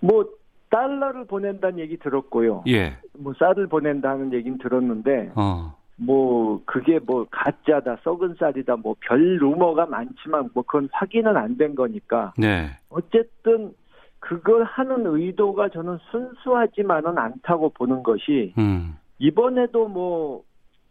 뭐 0.00 0.24
달러를 0.70 1.24
보낸다는 1.26 1.78
얘기 1.78 1.96
들었고요. 1.96 2.64
예. 2.68 2.96
뭐 3.18 3.32
쌀을 3.38 3.66
보낸다는 3.68 4.32
얘기는 4.32 4.58
들었는데 4.58 5.32
어. 5.36 5.74
뭐 5.96 6.60
그게 6.66 6.98
뭐 6.98 7.24
가짜다 7.30 7.98
썩은 8.02 8.34
쌀이다 8.38 8.76
뭐 8.76 8.96
별 9.00 9.36
루머가 9.36 9.86
많지만 9.86 10.50
뭐 10.52 10.64
그건 10.64 10.88
확인은 10.92 11.36
안 11.36 11.56
된 11.56 11.74
거니까 11.76 12.32
네. 12.36 12.70
어쨌든 12.90 13.72
그걸 14.18 14.64
하는 14.64 15.06
의도가 15.06 15.68
저는 15.68 15.98
순수하지만은 16.10 17.16
않다고 17.18 17.68
보는 17.70 18.02
것이 18.02 18.52
음. 18.58 18.96
이번에도 19.18 19.86
뭐 19.86 20.42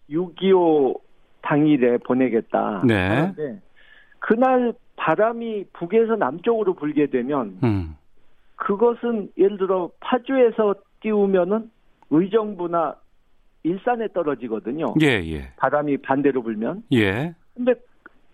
6.25 0.10 1.00
당일에 1.42 1.98
보내겠다 1.98 2.84
네. 2.86 2.96
하는데 3.08 3.62
그날 4.24 4.74
바람이 4.96 5.66
북에서 5.74 6.16
남쪽으로 6.16 6.76
불게 6.76 7.08
되면 7.08 7.58
음. 7.62 7.96
그것은 8.56 9.30
예를 9.38 9.58
들어 9.58 9.92
파주에서 10.00 10.76
띄우면은 11.02 11.70
의정부나 12.10 12.96
일산에 13.64 14.08
떨어지거든요. 14.14 14.94
예, 15.02 15.08
예. 15.08 15.52
바람이 15.58 15.98
반대로 15.98 16.42
불면. 16.42 16.84
예. 16.94 17.36
근데 17.54 17.74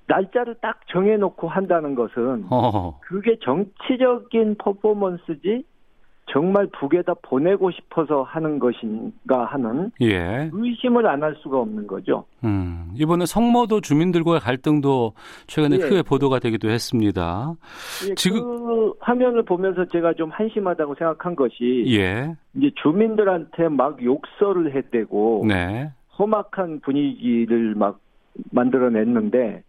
날짜를 0.06 0.56
딱 0.62 0.80
정해놓고 0.90 1.48
한다는 1.48 1.96
것은 1.96 2.46
어허. 2.52 3.00
그게 3.02 3.40
정치적인 3.42 4.58
퍼포먼스지 4.60 5.64
정말 6.32 6.68
북에 6.68 7.02
다 7.02 7.14
보내고 7.22 7.72
싶어서 7.72 8.24
하는 8.24 8.60
것인가 8.60 9.46
하는 9.46 9.92
예. 10.02 10.50
의심을 10.52 11.06
안 11.08 11.20
할 11.24 11.36
수가 11.42 11.60
없는 11.60 11.86
거죠. 11.86 12.24
음, 12.46 12.92
이번에 12.96 13.26
성모도 13.26 13.82
주민들과의 13.82 14.40
갈등도 14.40 15.14
최근에 15.48 15.76
예. 15.76 15.80
크게 15.80 16.02
보도가 16.02 16.40
되기도 16.40 16.70
했습니다. 16.70 17.54
예, 18.10 18.16
지금 18.16 18.42
그 18.42 18.94
화면을 19.00 19.44
보면서 19.44 19.86
제가 19.86 20.14
좀 20.14 20.30
한심하다고 20.30 20.96
생각한 20.96 21.36
것이 21.36 21.84
예. 21.88 22.34
이제 22.56 22.72
주민들한테 22.82 23.68
막 23.68 24.02
욕설을 24.02 24.76
해대고 24.76 25.46
네. 25.48 25.92
험악한 26.18 26.80
분위기를 26.82 27.76
막 27.76 28.00
만들어냈는데 28.52 29.64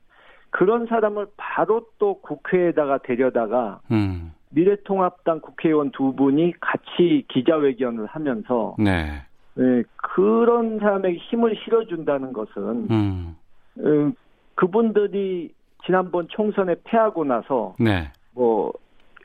그런 0.50 0.86
사람을 0.86 1.26
바로 1.36 1.86
또 1.98 2.20
국회에다가 2.20 2.98
데려다가 2.98 3.80
음. 3.90 4.32
미래통합당 4.50 5.40
국회의원 5.40 5.90
두 5.90 6.12
분이 6.14 6.54
같이 6.60 7.24
기자회견을 7.28 8.06
하면서 8.06 8.74
네. 8.78 9.22
네, 9.54 9.82
그런 9.96 10.78
사람에게 10.78 11.18
힘을 11.18 11.56
실어준다는 11.64 12.32
것은 12.32 12.86
음. 12.90 13.36
음, 13.78 14.12
그분들이 14.54 15.52
지난번 15.84 16.28
총선에 16.28 16.76
패하고 16.84 17.24
나서 17.24 17.74
네. 17.78 18.10
뭐 18.32 18.72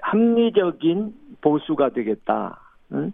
합리적인 0.01 1.13
보수가 1.41 1.89
되겠다. 1.89 2.59
응? 2.93 3.11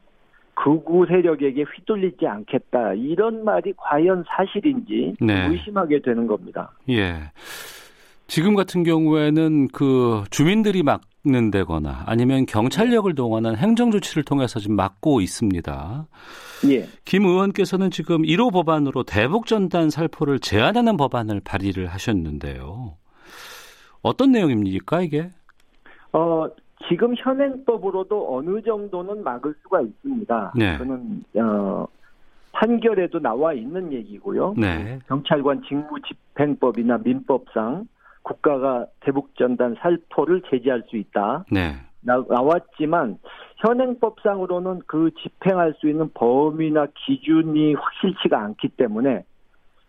극우 0.54 1.06
세력에게 1.08 1.64
휘둘리지 1.64 2.28
않겠다. 2.28 2.94
이런 2.94 3.44
말이 3.44 3.74
과연 3.78 4.24
사실인지 4.28 5.16
네. 5.20 5.48
의심하게 5.48 6.02
되는 6.02 6.28
겁니다. 6.28 6.72
예. 6.90 7.32
지금 8.28 8.56
같은 8.56 8.84
경우에는 8.84 9.70
그 9.70 10.24
주민들이 10.30 10.84
막 10.84 11.02
는 11.24 11.52
데거나 11.52 12.04
아니면 12.08 12.48
경찰력을 12.48 13.14
동원한 13.14 13.56
행정 13.56 13.92
조치를 13.92 14.24
통해서 14.24 14.60
지금 14.60 14.76
막고 14.76 15.22
있습니다. 15.22 16.08
예. 16.72 16.88
김 17.06 17.26
의원께서는 17.26 17.92
지금 17.92 18.24
1호 18.24 18.52
법안으로 18.52 19.04
대북 19.04 19.46
전단 19.46 19.92
살포를 19.92 20.40
제한하는 20.40 20.98
법안을 20.98 21.42
발의를 21.46 21.86
하셨는데요. 21.86 22.96
어떤 24.02 24.32
내용입니까, 24.32 25.02
이게? 25.02 25.30
어, 26.12 26.48
지금 26.90 27.14
현행법으로도 27.16 28.36
어느 28.36 28.60
정도는 28.64 29.24
막을 29.24 29.54
수가 29.62 29.82
있습니다. 29.82 30.54
네. 30.56 30.78
그는 30.80 31.24
어, 31.36 31.86
판결에도 32.52 33.20
나와 33.20 33.54
있는 33.54 33.94
얘기고요. 33.94 34.56
네. 34.58 34.98
경찰관 35.08 35.62
직무 35.68 36.00
집행법이나 36.02 36.98
민법상 37.04 37.86
국가가 38.24 38.86
대북전단 39.02 39.76
살포를 39.80 40.42
제지할 40.50 40.84
수 40.88 40.98
있다. 40.98 41.46
네. 41.52 41.76
나, 42.02 42.24
나왔지만 42.28 43.18
현행법상으로는 43.58 44.82
그 44.88 45.12
집행할 45.22 45.76
수 45.78 45.88
있는 45.88 46.10
범위나 46.14 46.88
기준이 47.06 47.76
확실치가 47.76 48.40
않기 48.40 48.70
때문에 48.70 49.24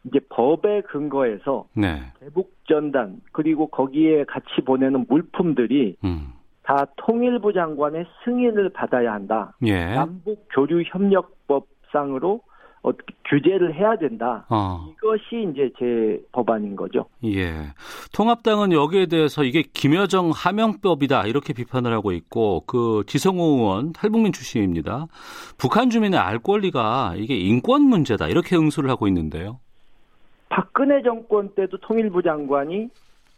이제 0.04 0.18
법에 0.28 0.82
근거해서 0.82 1.66
네. 1.74 2.02
대북전단 2.20 3.20
그리고 3.32 3.68
거기에 3.68 4.24
같이 4.24 4.60
보내는 4.64 5.06
물품들이 5.08 5.96
음. 6.04 6.32
다 6.62 6.86
통일부 6.96 7.52
장관의 7.52 8.06
승인을 8.24 8.70
받아야 8.70 9.12
한다. 9.12 9.54
예. 9.64 9.94
남북 9.94 10.46
교류 10.50 10.82
협력법상으로 10.86 12.40
어떻게 12.82 13.14
규제를 13.28 13.74
해야 13.74 13.96
된다. 13.96 14.44
어. 14.50 14.88
이것이 14.92 15.48
이제 15.50 15.70
제 15.78 16.20
법안인 16.32 16.76
거죠. 16.76 17.06
예. 17.24 17.72
통합당은 18.12 18.72
여기에 18.72 19.06
대해서 19.06 19.44
이게 19.44 19.62
김여정 19.62 20.32
하명법이다 20.34 21.26
이렇게 21.26 21.52
비판을 21.52 21.92
하고 21.92 22.12
있고 22.12 22.64
그 22.66 23.04
지성호 23.06 23.42
의원 23.58 23.92
탈북민 23.92 24.32
출신입니다. 24.32 25.06
북한 25.58 25.90
주민의 25.90 26.18
알 26.18 26.40
권리가 26.40 27.14
이게 27.16 27.36
인권 27.36 27.82
문제다 27.82 28.28
이렇게 28.28 28.56
응수를 28.56 28.90
하고 28.90 29.06
있는데요. 29.06 29.60
박근혜 30.48 31.02
정권 31.02 31.54
때도 31.54 31.78
통일부 31.78 32.22
장관이 32.22 32.88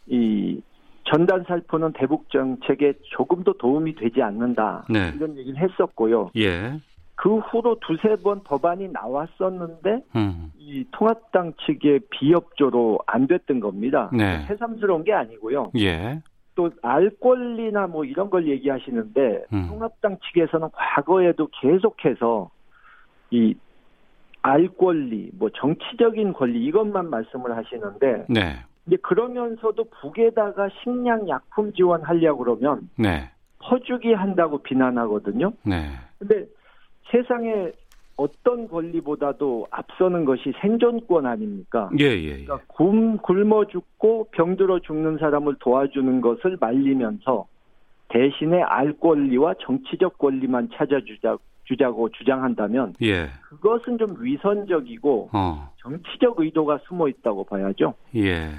이 0.07 0.61
전단 1.05 1.43
살포는 1.47 1.93
대북 1.93 2.29
정책에 2.31 2.93
조금도 3.15 3.53
도움이 3.53 3.95
되지 3.95 4.21
않는다 4.21 4.85
네. 4.89 5.13
이런 5.15 5.37
얘기를 5.37 5.57
했었고요. 5.61 6.31
예. 6.35 6.79
그 7.15 7.37
후로 7.37 7.77
두세 7.81 8.17
번 8.17 8.43
법안이 8.43 8.89
나왔었는데 8.89 10.03
음. 10.15 10.51
이 10.57 10.85
통합당 10.91 11.53
측의 11.65 12.01
비협조로 12.09 12.99
안 13.07 13.27
됐던 13.27 13.59
겁니다. 13.59 14.09
네. 14.13 14.45
새삼스러운 14.47 15.03
게 15.03 15.13
아니고요. 15.13 15.71
예. 15.77 16.21
또알 16.55 17.09
권리나 17.21 17.87
뭐 17.87 18.05
이런 18.05 18.29
걸 18.29 18.47
얘기하시는데 18.47 19.45
음. 19.51 19.67
통합당 19.69 20.17
측에서는 20.27 20.69
과거에도 20.73 21.47
계속해서 21.61 22.49
이 23.31 23.55
알 24.45 24.67
권리, 24.67 25.31
뭐 25.33 25.49
정치적인 25.49 26.33
권리 26.33 26.63
이것만 26.65 27.09
말씀을 27.09 27.57
하시는데 27.57 28.25
네. 28.29 28.57
이제 28.85 28.95
그러면서도 28.97 29.85
북에다가 29.85 30.69
식량 30.83 31.27
약품 31.27 31.73
지원하려고 31.73 32.43
그러면 32.43 32.87
네. 32.95 33.31
퍼주기 33.57 34.13
한다고 34.13 34.59
비난하거든요. 34.59 35.51
네. 35.63 35.87
근데 36.19 36.45
세상에 37.11 37.71
어떤 38.17 38.67
권리보다도 38.67 39.67
앞서는 39.71 40.25
것이 40.25 40.53
생존권 40.61 41.25
아닙니까? 41.25 41.89
예, 41.99 42.05
예, 42.05 42.23
예. 42.23 42.45
그러니까 42.45 42.59
굶, 42.67 43.17
굶어 43.17 43.65
죽고 43.65 44.29
병들어 44.31 44.79
죽는 44.79 45.17
사람을 45.17 45.55
도와주는 45.59 46.21
것을 46.21 46.57
말리면서 46.59 47.45
대신에 48.09 48.61
알 48.61 48.93
권리와 48.93 49.55
정치적 49.61 50.17
권리만 50.17 50.69
찾아주자 50.73 51.37
주자고 51.65 52.09
주장한다면 52.09 52.93
예. 53.01 53.27
그것은 53.41 53.97
좀 53.97 54.15
위선적이고 54.19 55.29
어. 55.33 55.71
정치적 55.77 56.39
의도가 56.39 56.79
숨어 56.87 57.07
있다고 57.09 57.43
봐야죠. 57.43 57.95
예. 58.15 58.51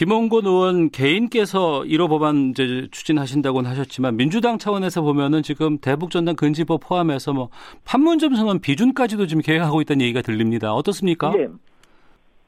김홍곤 0.00 0.46
의원 0.46 0.88
개인께서 0.88 1.82
1호 1.82 2.08
법안 2.08 2.52
이제 2.52 2.88
추진하신다고는 2.90 3.68
하셨지만 3.68 4.16
민주당 4.16 4.56
차원에서 4.56 5.02
보면은 5.02 5.42
지금 5.42 5.76
대북 5.76 6.10
전단 6.10 6.36
금지법 6.36 6.80
포함해서 6.88 7.34
뭐 7.34 7.50
판문점 7.84 8.34
선언 8.34 8.60
비준까지도 8.60 9.26
지금 9.26 9.42
계획하고 9.42 9.82
있다는 9.82 10.00
얘기가 10.00 10.22
들립니다. 10.22 10.72
어떻습니까? 10.72 11.34
예. 11.36 11.48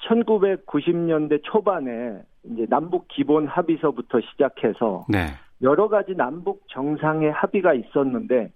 1990년대 0.08 1.42
초반에 1.42 2.22
이제 2.44 2.64
남북 2.70 3.06
기본 3.08 3.46
합의서부터 3.46 4.22
시작해서 4.30 5.04
네. 5.10 5.26
여러 5.60 5.88
가지 5.88 6.14
남북 6.16 6.62
정상의 6.68 7.32
합의가 7.32 7.74
있었는데 7.74 8.50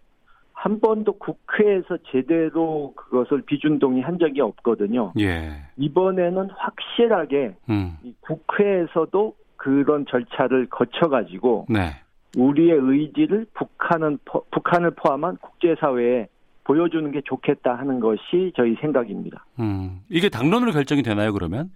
한 0.56 0.80
번도 0.80 1.12
국회에서 1.18 1.98
제대로 2.10 2.94
그것을 2.96 3.42
비준 3.42 3.78
동의한 3.78 4.18
적이 4.18 4.40
없거든요. 4.40 5.12
예. 5.20 5.50
이번에는 5.76 6.48
확실하게 6.50 7.54
음. 7.68 7.98
국회에서도 8.20 9.34
그런 9.56 10.06
절차를 10.06 10.66
거쳐가지고 10.70 11.66
네. 11.68 11.90
우리의 12.38 12.78
의지를 12.80 13.46
북한은 13.52 14.18
북한을 14.24 14.92
포함한 14.92 15.36
국제사회에 15.36 16.26
보여주는 16.64 17.12
게 17.12 17.20
좋겠다 17.20 17.74
하는 17.74 18.00
것이 18.00 18.52
저희 18.56 18.76
생각입니다. 18.80 19.44
음. 19.60 20.00
이게 20.08 20.30
당론으로 20.30 20.72
결정이 20.72 21.02
되나요, 21.02 21.34
그러면? 21.34 21.70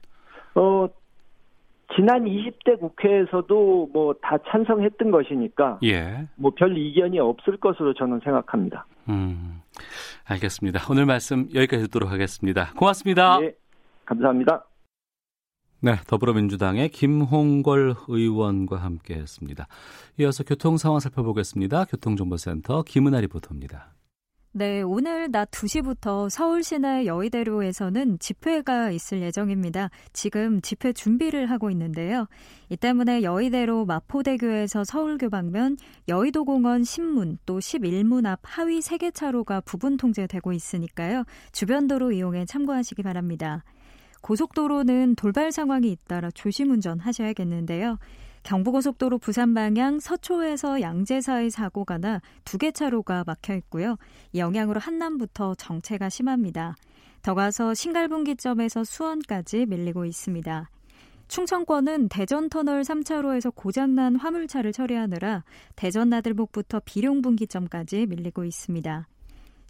어, 0.54 0.88
지난 1.96 2.24
20대 2.24 2.78
국회에서도 2.78 3.90
뭐 3.92 4.14
다 4.22 4.38
찬성했던 4.48 5.10
것이니까 5.10 5.78
예. 5.84 6.26
뭐 6.36 6.50
별 6.52 6.76
이견이 6.76 7.18
없을 7.18 7.56
것으로 7.56 7.94
저는 7.94 8.20
생각합니다. 8.22 8.86
음, 9.08 9.60
알겠습니다. 10.28 10.80
오늘 10.90 11.06
말씀 11.06 11.48
여기까지 11.54 11.84
듣도록 11.84 12.10
하겠습니다. 12.10 12.72
고맙습니다. 12.76 13.40
네, 13.40 13.52
감사합니다. 14.04 14.64
네, 15.82 15.92
더불어민주당의 16.06 16.90
김홍걸 16.90 17.94
의원과 18.08 18.76
함께했습니다. 18.76 19.66
이어서 20.20 20.44
교통 20.44 20.76
상황 20.76 21.00
살펴보겠습니다. 21.00 21.86
교통정보센터 21.86 22.82
김은아 22.86 23.20
리포터입니다. 23.22 23.92
네, 24.52 24.82
오늘 24.82 25.30
낮 25.30 25.52
2시부터 25.52 26.28
서울 26.28 26.64
시내 26.64 27.06
여의대로에서는 27.06 28.18
집회가 28.18 28.90
있을 28.90 29.22
예정입니다. 29.22 29.90
지금 30.12 30.60
집회 30.60 30.92
준비를 30.92 31.48
하고 31.48 31.70
있는데요. 31.70 32.26
이 32.68 32.76
때문에 32.76 33.22
여의대로 33.22 33.84
마포대교에서 33.86 34.82
서울교 34.82 35.30
방면, 35.30 35.76
여의도공원 36.08 36.82
신문 36.82 37.38
또 37.46 37.60
11문 37.60 38.26
앞 38.26 38.40
하위 38.42 38.80
3개 38.80 39.14
차로가 39.14 39.60
부분 39.60 39.96
통제되고 39.96 40.52
있으니까요. 40.52 41.22
주변 41.52 41.86
도로 41.86 42.10
이용에 42.10 42.44
참고하시기 42.44 43.04
바랍니다. 43.04 43.62
고속도로는 44.20 45.14
돌발 45.14 45.52
상황이 45.52 45.92
잇따라 45.92 46.28
조심 46.32 46.72
운전하셔야겠는데요. 46.72 47.98
경부고속도로 48.42 49.18
부산 49.18 49.54
방향 49.54 50.00
서초에서 50.00 50.80
양재 50.80 51.20
사이 51.20 51.50
사고가 51.50 51.98
나 51.98 52.20
두 52.44 52.58
개 52.58 52.70
차로가 52.72 53.24
막혀 53.26 53.54
있고요. 53.56 53.96
이 54.32 54.38
영향으로 54.38 54.80
한남부터 54.80 55.54
정체가 55.54 56.08
심합니다. 56.08 56.74
더 57.22 57.34
가서 57.34 57.74
신갈분기점에서 57.74 58.84
수원까지 58.84 59.66
밀리고 59.66 60.04
있습니다. 60.04 60.70
충청권은 61.28 62.08
대전 62.08 62.48
터널 62.48 62.82
3차로에서 62.82 63.54
고장난 63.54 64.16
화물차를 64.16 64.72
처리하느라 64.72 65.44
대전 65.76 66.08
나들목부터 66.08 66.80
비룡분기점까지 66.84 68.06
밀리고 68.06 68.44
있습니다. 68.44 69.06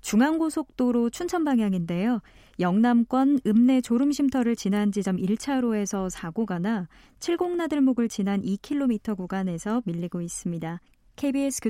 중앙고속도로 0.00 1.10
춘천 1.10 1.44
방향인데요. 1.44 2.20
영남권 2.58 3.40
읍내 3.46 3.80
졸음쉼터를 3.80 4.56
지난 4.56 4.92
지점 4.92 5.16
1차로에서 5.16 6.10
사고가 6.10 6.58
나 6.58 6.88
칠곡나들목을 7.20 8.08
지난 8.08 8.42
2km 8.42 9.16
구간에서 9.16 9.82
밀리고 9.86 10.20
있습니다. 10.20 10.80
KBS 11.16 11.60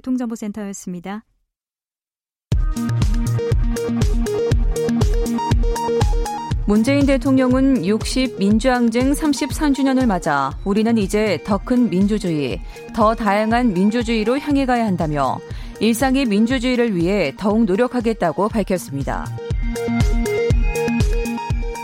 문재인 6.66 7.04
대통령은 7.04 7.84
60 7.84 8.38
민주항쟁 8.38 9.10
33주년을 9.10 10.06
맞아 10.06 10.56
우리는 10.64 10.96
이제 10.98 11.42
더 11.44 11.58
큰 11.58 11.90
민주주의, 11.90 12.60
더 12.94 13.12
다양한 13.12 13.72
민주주의로 13.72 14.38
향해 14.38 14.66
가야 14.66 14.86
한다며 14.86 15.38
일상의 15.80 16.26
민주주의를 16.26 16.94
위해 16.94 17.32
더욱 17.36 17.64
노력하겠다고 17.64 18.50
밝혔습니다. 18.50 19.26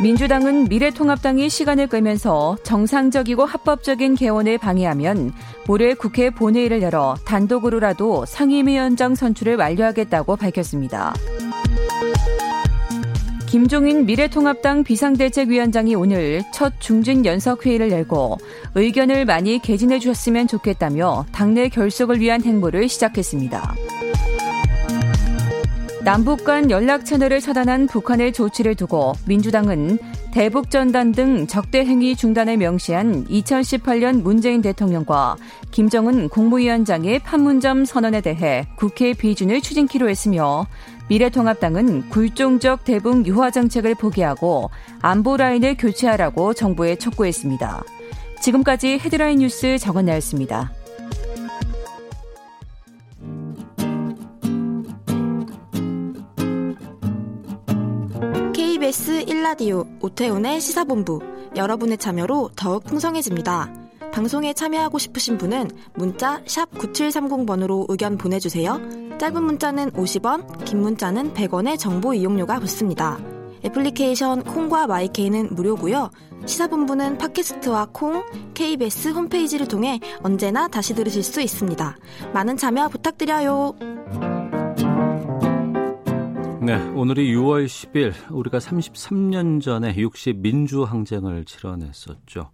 민주당은 0.02 0.68
미래통합당이 0.68 1.48
시간을 1.48 1.86
끌면서 1.86 2.58
정상적이고 2.62 3.46
합법적인 3.46 4.14
개원을 4.14 4.58
방해하면 4.58 5.32
올해 5.68 5.94
국회 5.94 6.28
본회의를 6.28 6.82
열어 6.82 7.16
단독으로라도 7.24 8.26
상임위원장 8.26 9.14
선출을 9.14 9.56
완료하겠다고 9.56 10.36
밝혔습니다. 10.36 11.14
김종인 13.46 14.06
미래통합당 14.06 14.82
비상대책위원장이 14.82 15.94
오늘 15.94 16.42
첫 16.52 16.74
중진 16.80 17.24
연석회의를 17.24 17.92
열고 17.92 18.38
의견을 18.74 19.24
많이 19.24 19.60
개진해 19.60 20.00
주셨으면 20.00 20.48
좋겠다며 20.48 21.26
당내 21.32 21.68
결속을 21.68 22.18
위한 22.18 22.42
행보를 22.42 22.88
시작했습니다. 22.88 23.74
남북 26.04 26.44
간 26.44 26.70
연락 26.70 27.04
채널을 27.04 27.40
차단한 27.40 27.86
북한의 27.86 28.32
조치를 28.32 28.74
두고 28.74 29.12
민주당은 29.26 29.98
대북 30.32 30.70
전단 30.70 31.12
등 31.12 31.46
적대 31.46 31.80
행위 31.80 32.14
중단을 32.14 32.58
명시한 32.58 33.26
2018년 33.26 34.22
문재인 34.22 34.60
대통령과 34.60 35.36
김정은 35.70 36.28
국무위원장의 36.28 37.20
판문점 37.20 37.84
선언에 37.84 38.20
대해 38.20 38.66
국회 38.76 39.14
비준을 39.14 39.62
추진키로 39.62 40.08
했으며 40.08 40.66
미래통합당은 41.08 42.08
굴종적 42.10 42.84
대북 42.84 43.26
유화 43.26 43.50
정책을 43.50 43.94
포기하고 43.94 44.70
안보 45.00 45.36
라인을 45.36 45.76
교체하라고 45.76 46.54
정부에 46.54 46.96
촉구했습니다. 46.96 47.84
지금까지 48.42 48.98
헤드라인 48.98 49.38
뉴스 49.38 49.78
정원나였습니다. 49.78 50.72
KBS 58.52 59.24
1라디오 59.26 59.86
오태훈의 60.02 60.60
시사본부 60.60 61.20
여러분의 61.56 61.98
참여로 61.98 62.50
더욱 62.56 62.84
풍성해집니다. 62.84 63.85
방송에 64.16 64.54
참여하고 64.54 64.96
싶으신 64.96 65.36
분은 65.36 65.68
문자 65.92 66.40
9730번으로 66.44 67.84
의견 67.90 68.16
보내주세요. 68.16 68.80
짧은 69.18 69.42
문자는 69.42 69.90
50원, 69.90 70.64
긴 70.64 70.80
문자는 70.80 71.34
100원의 71.34 71.78
정보 71.78 72.14
이용료가 72.14 72.58
붙습니다. 72.60 73.18
애플리케이션 73.62 74.42
콩과 74.42 74.86
마이케이는 74.86 75.54
무료고요. 75.54 76.10
시사본부는 76.46 77.18
팟캐스트와 77.18 77.88
콩, 77.92 78.24
KBS 78.54 79.08
홈페이지를 79.08 79.68
통해 79.68 80.00
언제나 80.22 80.66
다시 80.66 80.94
들으실 80.94 81.22
수 81.22 81.42
있습니다. 81.42 81.96
많은 82.32 82.56
참여 82.56 82.88
부탁드려요. 82.88 83.74
네, 86.62 86.82
오늘이 86.94 87.34
6월 87.34 87.66
10일 87.66 88.14
우리가 88.30 88.60
33년 88.60 89.60
전에 89.60 89.94
60 89.94 90.38
민주항쟁을 90.38 91.44
치러냈었죠. 91.44 92.50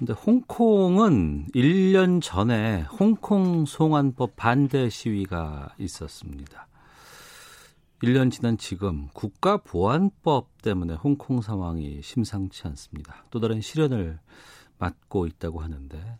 근데 0.00 0.14
홍콩은 0.14 1.48
1년 1.54 2.22
전에 2.22 2.84
홍콩 2.84 3.66
송환법 3.66 4.34
반대 4.34 4.88
시위가 4.88 5.74
있었습니다. 5.76 6.68
1년 8.02 8.30
지난 8.30 8.56
지금 8.56 9.08
국가보안법 9.12 10.62
때문에 10.62 10.94
홍콩 10.94 11.42
상황이 11.42 12.00
심상치 12.02 12.66
않습니다. 12.68 13.26
또 13.28 13.40
다른 13.40 13.60
시련을 13.60 14.18
맞고 14.78 15.26
있다고 15.26 15.60
하는데 15.60 16.18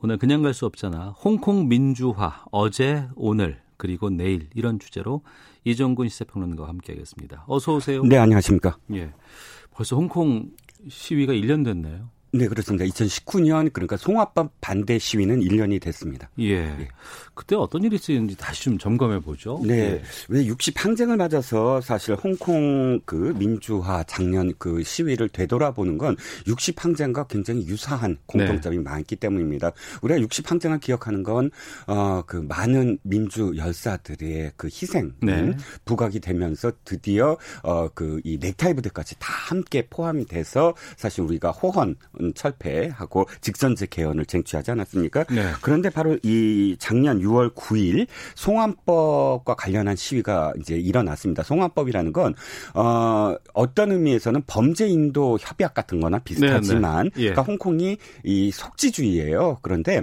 오늘 0.00 0.16
그냥 0.16 0.40
갈 0.40 0.54
수 0.54 0.64
없잖아. 0.64 1.10
홍콩 1.10 1.68
민주화 1.68 2.46
어제 2.50 3.06
오늘 3.16 3.60
그리고 3.76 4.08
내일 4.08 4.48
이런 4.54 4.78
주제로 4.78 5.24
이종근 5.64 6.08
시사평론가와 6.08 6.70
함께하겠습니다. 6.70 7.44
어서 7.48 7.74
오세요. 7.74 8.02
네, 8.02 8.16
안녕하십니까. 8.16 8.78
예. 8.94 9.12
벌써 9.72 9.96
홍콩 9.96 10.52
시위가 10.88 11.34
1년 11.34 11.66
됐네요. 11.66 12.08
네, 12.32 12.46
그렇습니다. 12.46 12.84
2019년 12.84 13.72
그러니까 13.72 13.96
송화법 13.96 14.52
반대 14.60 14.98
시위는 14.98 15.40
1년이 15.40 15.80
됐습니다. 15.82 16.30
예. 16.38 16.52
예. 16.54 16.88
그때 17.34 17.56
어떤 17.56 17.82
일이 17.84 17.96
있었는지 17.96 18.36
다시 18.36 18.64
좀 18.64 18.78
점검해 18.78 19.20
보죠. 19.20 19.60
네. 19.64 19.74
예. 19.78 20.02
왜 20.28 20.46
60 20.46 20.84
항쟁을 20.84 21.16
맞아서 21.16 21.80
사실 21.80 22.14
홍콩 22.14 23.00
그 23.04 23.34
민주화 23.38 24.02
작년 24.04 24.52
그 24.58 24.82
시위를 24.82 25.28
되돌아보는 25.30 25.98
건 25.98 26.16
60 26.46 26.84
항쟁과 26.84 27.26
굉장히 27.26 27.66
유사한 27.66 28.16
공통점이 28.26 28.76
네. 28.76 28.82
많기 28.82 29.16
때문입니다. 29.16 29.72
우리가 30.02 30.20
60 30.20 30.50
항쟁을 30.50 30.78
기억하는 30.80 31.22
건 31.22 31.50
어 31.86 32.22
그 32.26 32.36
많은 32.36 32.98
민주 33.02 33.52
열사들의 33.56 34.52
그 34.56 34.68
희생 34.68 35.14
네. 35.22 35.56
부각이 35.84 36.20
되면서 36.20 36.72
드디어 36.84 37.36
어 37.62 37.88
그 37.94 38.20
이 38.24 38.38
넥타이 38.38 38.74
부대까지 38.74 39.16
다 39.18 39.32
함께 39.32 39.86
포함이 39.88 40.26
돼서 40.26 40.74
사실 40.96 41.22
우리가 41.22 41.50
호헌 41.50 41.96
철폐하고 42.34 43.26
직선제 43.40 43.86
개헌을 43.86 44.26
쟁취하지 44.26 44.70
않았습니까? 44.72 45.24
네. 45.24 45.50
그런데 45.62 45.90
바로 45.90 46.18
이 46.22 46.76
작년 46.78 47.20
6월 47.20 47.54
9일 47.54 48.06
송환법과 48.34 49.54
관련한 49.54 49.96
시위가 49.96 50.54
이제 50.60 50.76
일어났습니다. 50.76 51.42
송환법이라는 51.42 52.12
건 52.12 52.34
어, 52.74 53.34
어떤 53.54 53.92
의미에서는 53.92 54.42
범죄 54.46 54.86
인도 54.88 55.38
협약 55.40 55.74
같은 55.74 56.00
거나 56.00 56.18
비슷하지만 56.18 57.10
네, 57.10 57.10
네. 57.14 57.22
예. 57.22 57.30
그러니까 57.30 57.42
홍콩이 57.42 57.96
이 58.24 58.50
속지주의예요. 58.50 59.58
그런데 59.62 60.02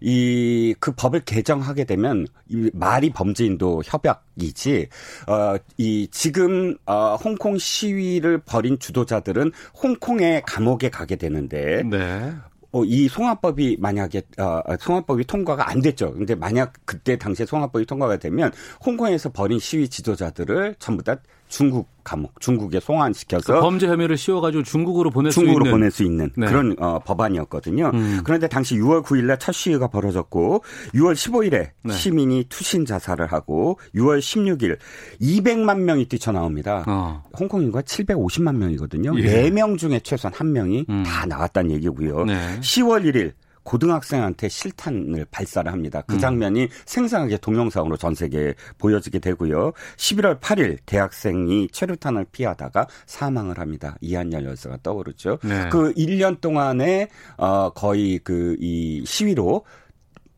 이 0.00 0.74
그 0.80 0.92
법을 0.92 1.20
개정하게 1.20 1.84
되면 1.84 2.26
이 2.48 2.70
말이 2.72 3.10
범죄 3.10 3.44
인도 3.44 3.82
협약이지 3.84 4.88
어, 5.26 5.56
이 5.76 6.08
지금 6.10 6.76
어, 6.86 7.16
홍콩 7.16 7.58
시위를 7.58 8.38
벌인 8.38 8.78
주도자들은 8.78 9.52
홍콩의 9.82 10.42
감옥에 10.46 10.88
가게 10.88 11.16
되는데 11.16 11.57
네. 11.84 12.34
어, 12.70 12.84
이 12.84 13.08
송화법이 13.08 13.78
만약에 13.80 14.22
어, 14.38 14.60
송화법이 14.78 15.24
통과가 15.24 15.70
안 15.70 15.80
됐죠. 15.80 16.12
근데 16.12 16.34
만약 16.34 16.72
그때 16.84 17.16
당시에 17.16 17.46
송화법이 17.46 17.86
통과가 17.86 18.18
되면 18.18 18.52
홍콩에서 18.84 19.30
벌인 19.30 19.58
시위 19.58 19.88
지도자들을 19.88 20.76
전부 20.78 21.02
다 21.02 21.16
중국 21.48 21.88
감옥, 22.04 22.40
중국에 22.40 22.80
송환시켜서 22.80 23.54
그 23.54 23.60
범죄 23.60 23.86
혐의를 23.86 24.16
씌워가지고 24.16 24.62
중국으로 24.62 25.10
보낼 25.10 25.30
중국으로 25.30 25.64
수 25.64 25.68
있는 25.68 25.70
보낼 25.70 25.90
수 25.90 26.02
있는 26.04 26.30
네. 26.36 26.46
그런 26.46 26.74
어, 26.78 26.98
법안이었거든요. 27.00 27.90
음. 27.92 28.20
그런데 28.24 28.48
당시 28.48 28.76
6월 28.76 29.02
9일날 29.02 29.38
첫 29.38 29.52
시위가 29.52 29.88
벌어졌고 29.88 30.62
6월 30.94 31.12
15일에 31.12 31.70
네. 31.82 31.92
시민이 31.92 32.46
투신 32.48 32.86
자살을 32.86 33.26
하고 33.26 33.78
6월 33.94 34.20
16일 34.20 34.78
200만 35.20 35.80
명이 35.80 36.06
뛰쳐나옵니다. 36.06 36.84
어. 36.86 37.24
홍콩 37.38 37.62
인구가 37.62 37.82
750만 37.82 38.56
명이거든요. 38.56 39.12
예. 39.20 39.50
4명 39.50 39.76
중에 39.76 40.00
최소한 40.00 40.32
1명이 40.32 40.88
음. 40.88 41.02
다 41.02 41.26
나왔다는 41.26 41.72
얘기고요. 41.72 42.24
네. 42.24 42.58
10월 42.60 43.04
1일 43.04 43.32
고등학생한테 43.68 44.48
실탄을 44.48 45.26
발사를 45.30 45.70
합니다. 45.70 46.02
그 46.06 46.14
음. 46.14 46.18
장면이 46.18 46.62
음. 46.64 46.68
생생하게 46.86 47.38
동영상으로 47.38 47.96
전 47.96 48.14
세계에 48.14 48.54
보여지게 48.78 49.18
되고요. 49.18 49.72
11월 49.96 50.40
8일 50.40 50.78
대학생이 50.86 51.68
최루탄을 51.72 52.26
피하다가 52.32 52.86
사망을 53.06 53.58
합니다. 53.58 53.96
이한열 54.00 54.44
열사가 54.44 54.78
떠오르죠. 54.82 55.38
네. 55.42 55.68
그 55.70 55.92
1년 55.94 56.40
동안에 56.40 57.08
어 57.36 57.70
거의 57.70 58.18
그 58.18 58.48
이 58.60 59.04
시위로 59.04 59.64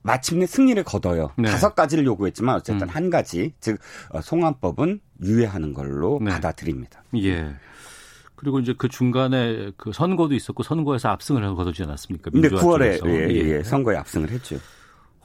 마침내 0.03 0.47
승리를 0.47 0.83
거둬요. 0.85 1.31
네. 1.37 1.51
다섯 1.51 1.75
가지를 1.75 2.07
요구했지만 2.07 2.57
어쨌든 2.57 2.89
음. 2.89 2.89
한 2.89 3.11
가지 3.11 3.53
즉 3.61 3.79
어, 4.11 4.21
송환법은 4.21 5.01
유예하는 5.23 5.75
걸로 5.75 6.19
네. 6.23 6.31
받아들입니다. 6.31 7.05
예. 7.17 7.55
그리고 8.41 8.59
이제 8.59 8.75
그 8.77 8.89
중간에 8.89 9.71
그 9.77 9.93
선거도 9.93 10.35
있었고 10.35 10.63
선거에서 10.63 11.11
압승을 11.11 11.55
거두지 11.55 11.83
않았습니까? 11.83 12.31
네, 12.33 12.49
9월에 12.49 13.07
예, 13.07 13.29
예, 13.29 13.57
예, 13.59 13.63
선거에 13.63 13.97
압승을 13.99 14.31
했죠. 14.31 14.57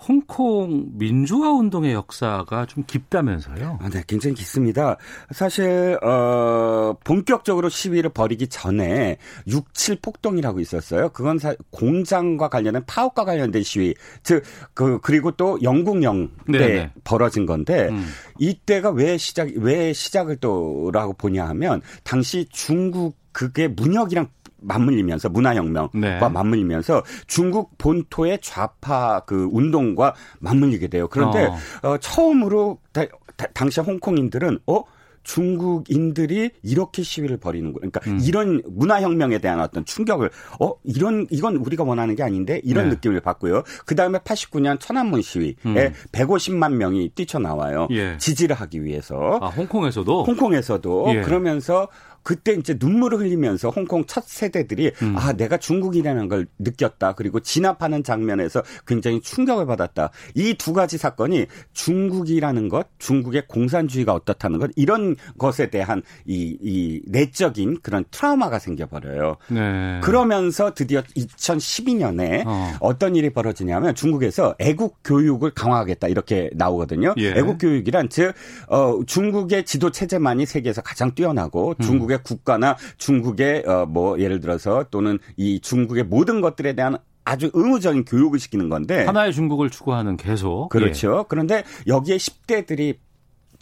홍콩 0.07 0.85
민주화 0.93 1.51
운동의 1.51 1.93
역사가 1.93 2.65
좀 2.65 2.83
깊다면서요? 2.85 3.79
아, 3.81 3.89
네, 3.89 4.03
굉장히 4.07 4.35
깊습니다. 4.35 4.97
사실 5.31 5.97
어 6.03 6.93
본격적으로 7.03 7.69
시위를 7.69 8.11
벌이기 8.11 8.47
전에 8.47 9.17
67 9.47 9.97
폭동이라고 10.01 10.59
있었어요. 10.59 11.09
그건 11.09 11.39
사, 11.39 11.55
공장과 11.71 12.49
관련된 12.49 12.83
파업과 12.85 13.25
관련된 13.25 13.63
시위. 13.63 13.93
즉 14.23 14.43
그 14.73 14.99
그리고 15.01 15.31
또 15.31 15.57
영국령 15.61 16.29
때 16.51 16.57
네네. 16.57 16.91
벌어진 17.03 17.45
건데 17.45 17.89
음. 17.89 18.07
이때가 18.39 18.91
왜 18.91 19.17
시작 19.17 19.49
왜 19.55 19.93
시작을 19.93 20.37
또라고 20.37 21.13
보냐 21.13 21.47
하면 21.49 21.81
당시 22.03 22.45
중국 22.51 23.17
그게 23.31 23.67
문혁이랑 23.67 24.27
맞물리면서 24.65 25.29
문화혁명과 25.29 25.89
네. 25.93 26.19
맞물리면서 26.19 27.03
중국 27.27 27.77
본토의 27.77 28.39
좌파 28.41 29.21
그 29.21 29.47
운동과 29.51 30.13
맞물리게 30.39 30.87
돼요. 30.87 31.07
그런데 31.07 31.45
어. 31.45 31.89
어 31.89 31.97
처음으로 31.97 32.79
다, 32.91 33.03
다, 33.37 33.45
당시 33.53 33.79
홍콩인들은 33.81 34.59
어 34.67 34.83
중국인들이 35.25 36.51
이렇게 36.63 37.03
시위를 37.03 37.37
벌이는 37.37 37.73
거 37.73 37.79
그러니까 37.79 37.99
음. 38.07 38.19
이런 38.21 38.61
문화혁명에 38.65 39.39
대한 39.39 39.59
어떤 39.59 39.83
충격을 39.83 40.29
어 40.59 40.73
이런 40.83 41.27
이건 41.29 41.57
우리가 41.57 41.83
원하는 41.83 42.15
게 42.15 42.23
아닌데 42.23 42.61
이런 42.63 42.85
네. 42.85 42.95
느낌을 42.95 43.19
받고요. 43.19 43.63
그 43.85 43.95
다음에 43.95 44.19
89년 44.19 44.79
천안문 44.79 45.21
시위에 45.21 45.55
음. 45.65 45.75
150만 46.11 46.73
명이 46.75 47.09
뛰쳐나와요. 47.09 47.87
예. 47.91 48.17
지지를 48.17 48.55
하기 48.55 48.83
위해서. 48.83 49.39
아 49.41 49.47
홍콩에서도. 49.47 50.23
홍콩에서도 50.23 51.05
예. 51.15 51.21
그러면서 51.21 51.89
그때 52.25 52.51
이제 52.53 52.75
눈물을 52.77 53.19
흘리면서 53.19 53.69
홍콩 53.69 54.05
첫 54.05 54.25
세대들이 54.25 54.91
음. 55.01 55.15
아 55.17 55.31
내가 55.31 55.55
중국이라는 55.57 56.27
걸 56.27 56.47
느꼈다 56.59 57.13
그리고 57.13 57.39
진압하는 57.39 58.03
장면에서 58.03 58.61
굉장히 58.85 59.21
충격을 59.21 59.65
받았다 59.65 60.09
이 60.33 60.55
두 60.65 60.73
가지 60.73 60.97
사건이 60.97 61.45
중국이라는 61.73 62.69
것 62.69 62.87
중국의 62.97 63.43
공산주의가 63.47 64.13
어떻다는 64.13 64.57
것 64.57 64.71
이런 64.75 65.15
것에 65.37 65.69
대한 65.69 66.01
이, 66.25 66.57
이 66.59 67.01
내적인 67.05 67.81
그런 67.83 68.03
트라우마가 68.09 68.57
생겨버려요. 68.57 69.37
네. 69.49 69.99
그러면서 70.03 70.73
드디어 70.73 71.03
2012년에 71.03 72.45
어. 72.47 72.97
떤 72.97 73.15
일이 73.15 73.29
벌어지냐면 73.29 73.93
중국에서 73.93 74.55
애국 74.57 74.97
교육을 75.03 75.51
강화하겠다 75.51 76.07
이렇게 76.07 76.49
나오거든요. 76.53 77.13
예. 77.17 77.33
애국 77.35 77.59
교육이란 77.59 78.09
즉 78.09 78.33
어, 78.67 79.01
중국의 79.05 79.65
지도 79.65 79.91
체제만이 79.91 80.47
세계에서 80.47 80.81
가장 80.81 81.13
뛰어나고 81.13 81.75
음. 81.77 81.83
중국의 81.83 82.14
중국의 82.15 82.23
국가나 82.23 82.75
중국의 82.97 83.63
어 83.67 83.85
뭐 83.85 84.19
예를 84.19 84.39
들어서 84.39 84.85
또는 84.89 85.19
이 85.37 85.59
중국의 85.59 86.05
모든 86.05 86.41
것들에 86.41 86.73
대한 86.73 86.97
아주 87.23 87.49
의무적인 87.53 88.05
교육을 88.05 88.39
시키는 88.39 88.69
건데 88.69 89.05
하나의 89.05 89.33
중국을 89.33 89.69
추구하는 89.69 90.17
계속 90.17 90.69
그렇죠. 90.69 91.19
예. 91.19 91.25
그런데 91.27 91.63
여기에 91.87 92.17
10대들이 92.17 92.97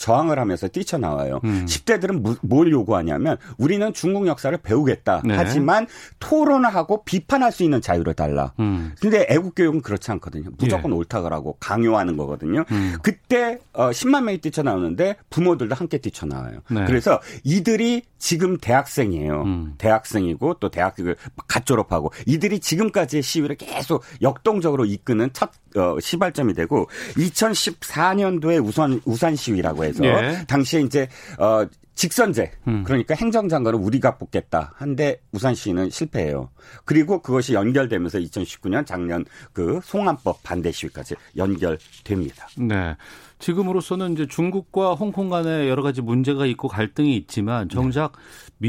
저항을 0.03 0.37
하면서 0.37 0.67
뛰쳐나와요. 0.67 1.39
음. 1.45 1.65
10대들은 1.65 2.39
뭘 2.41 2.71
요구하냐면 2.71 3.37
우리는 3.57 3.93
중국 3.93 4.27
역사를 4.27 4.55
배우겠다. 4.57 5.21
네. 5.23 5.33
하지만 5.33 5.87
토론을 6.19 6.75
하고 6.75 7.05
비판할 7.05 7.53
수 7.53 7.63
있는 7.63 7.79
자유를 7.79 8.13
달라. 8.13 8.51
음. 8.59 8.91
근데 8.99 9.25
애국 9.29 9.55
교육은 9.55 9.81
그렇지 9.81 10.11
않거든요. 10.11 10.49
무조건 10.57 10.91
예. 10.91 10.95
옳다고 10.95 11.55
강요하는 11.57 12.17
거거든요. 12.17 12.65
음. 12.71 12.97
그때 13.01 13.59
어 13.71 13.91
10만 13.91 14.25
명이 14.25 14.39
뛰쳐나오는데 14.39 15.15
부모들도 15.29 15.73
함께 15.73 15.97
뛰쳐나와요. 15.99 16.59
네. 16.69 16.83
그래서 16.83 17.21
이들이 17.45 18.01
지금 18.17 18.57
대학생이에요. 18.57 19.41
음. 19.43 19.73
대학생이고 19.77 20.55
또 20.55 20.69
대학을 20.69 21.15
갓 21.47 21.65
졸업하고 21.65 22.11
이들이 22.25 22.59
지금까지의 22.59 23.23
시위를 23.23 23.55
계속 23.55 24.03
역동적으로 24.21 24.83
이끄는 24.85 25.29
첫 25.31 25.51
어, 25.75 25.99
시발점이 25.99 26.53
되고 26.53 26.87
2014년도에 27.15 28.63
우선 28.63 29.01
우산 29.05 29.35
시위라고 29.35 29.83
해서 29.83 29.92
예. 30.01 30.45
당시에 30.47 30.81
이제 30.81 31.07
어 31.39 31.65
직선제 31.95 32.51
음. 32.67 32.83
그러니까 32.83 33.13
행정장관을 33.15 33.79
우리가 33.79 34.17
뽑겠다 34.17 34.73
한데 34.75 35.21
우산 35.31 35.53
시위는 35.53 35.89
실패해요. 35.89 36.49
그리고 36.85 37.21
그것이 37.21 37.53
연결되면서 37.53 38.19
2019년 38.19 38.85
작년 38.85 39.25
그 39.51 39.79
송환법 39.83 40.41
반대 40.43 40.71
시위까지 40.71 41.15
연결됩니다. 41.37 42.47
네. 42.57 42.95
지금으로서는 43.39 44.13
이제 44.13 44.25
중국과 44.27 44.93
홍콩 44.93 45.29
간에 45.29 45.69
여러 45.69 45.83
가지 45.83 46.01
문제가 46.01 46.45
있고 46.47 46.67
갈등이 46.67 47.15
있지만 47.17 47.69
정작 47.69 48.13
네. 48.13 48.19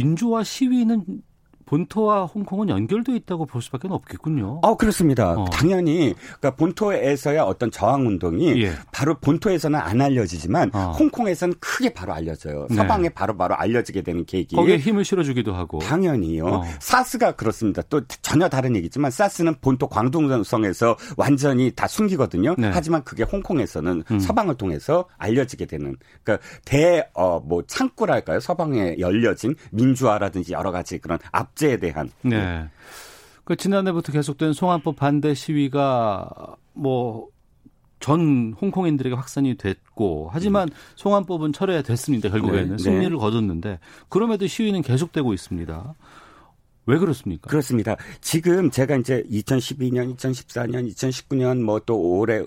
민주화 0.01 0.45
시위는 0.45 1.05
본토와 1.75 2.27
홍콩은 2.27 2.69
연결돼 2.69 3.17
있다고 3.17 3.47
볼 3.47 3.61
수밖에 3.61 3.89
없겠군요. 3.91 4.61
어 4.63 4.77
그렇습니다. 4.77 5.33
어. 5.33 5.45
당연히 5.47 6.15
그러니까 6.39 6.55
본토에서야 6.55 7.43
어떤 7.43 7.73
저항 7.73 8.07
운동이 8.07 8.63
예. 8.63 8.73
바로 8.93 9.17
본토에서는 9.17 9.77
안 9.77 10.01
알려지지만 10.01 10.71
어. 10.73 10.95
홍콩에서는 10.97 11.55
크게 11.59 11.93
바로 11.93 12.13
알려져요. 12.13 12.69
네. 12.71 12.77
서방에 12.77 13.09
바로 13.09 13.37
바로 13.37 13.57
알려지게 13.57 14.03
되는 14.03 14.25
계기. 14.25 14.55
거기에 14.55 14.79
힘을 14.79 15.05
실어주기도 15.05 15.53
하고. 15.53 15.81
당연히요. 15.81 16.47
어. 16.47 16.65
사스가 16.79 17.33
그렇습니다. 17.33 17.83
또 17.89 18.03
전혀 18.23 18.49
다른 18.49 18.77
얘기지만 18.77 19.11
사스는 19.11 19.57
본토 19.61 19.89
광둥성에서 19.89 20.97
완전히 21.17 21.73
다 21.73 21.89
숨기거든요. 21.89 22.55
네. 22.57 22.71
하지만 22.73 23.03
그게 23.03 23.25
홍콩에서는 23.25 24.05
음. 24.09 24.19
서방을 24.21 24.57
통해서 24.57 25.07
알려지게 25.19 25.67
되는 25.67 25.97
그러니까 26.23 26.47
대어뭐 26.67 27.65
창구랄까요? 27.67 28.39
서방에 28.39 28.97
열려진 29.01 29.57
민주화라든지 29.73 30.53
여러 30.53 30.71
가지 30.71 30.99
그런 30.99 31.19
앞 31.33 31.55
압제 31.55 31.64
에 31.65 31.77
대한. 31.79 32.11
네. 32.23 32.69
그 33.45 33.57
지난해부터 33.57 34.13
계속된 34.13 34.53
송환법 34.53 34.97
반대 34.97 35.35
시위가 35.35 36.57
뭐 36.73 37.35
전 38.05 38.55
홍콩인들에게 38.61 39.17
확산이 39.17 39.55
됐고 39.57 40.29
하지만 40.31 40.69
음. 40.69 40.75
송환법은 40.97 41.55
철회됐습니다. 41.55 42.29
결국에는 42.29 42.77
네. 42.77 42.83
승리를 42.83 43.11
네. 43.11 43.17
거뒀는데 43.17 43.79
그럼에도 44.11 44.47
시위는 44.47 44.83
계속되고 44.83 45.33
있습니다. 45.33 45.95
왜 46.87 46.99
그렇습니까? 46.99 47.49
그렇습니다. 47.49 47.97
지금 48.21 48.71
제가 48.71 48.97
이제 48.97 49.23
2012년, 49.31 50.17
2014년, 50.17 50.93
2019년 50.93 51.61
뭐 51.63 51.85
또 51.87 51.99
올해 52.01 52.43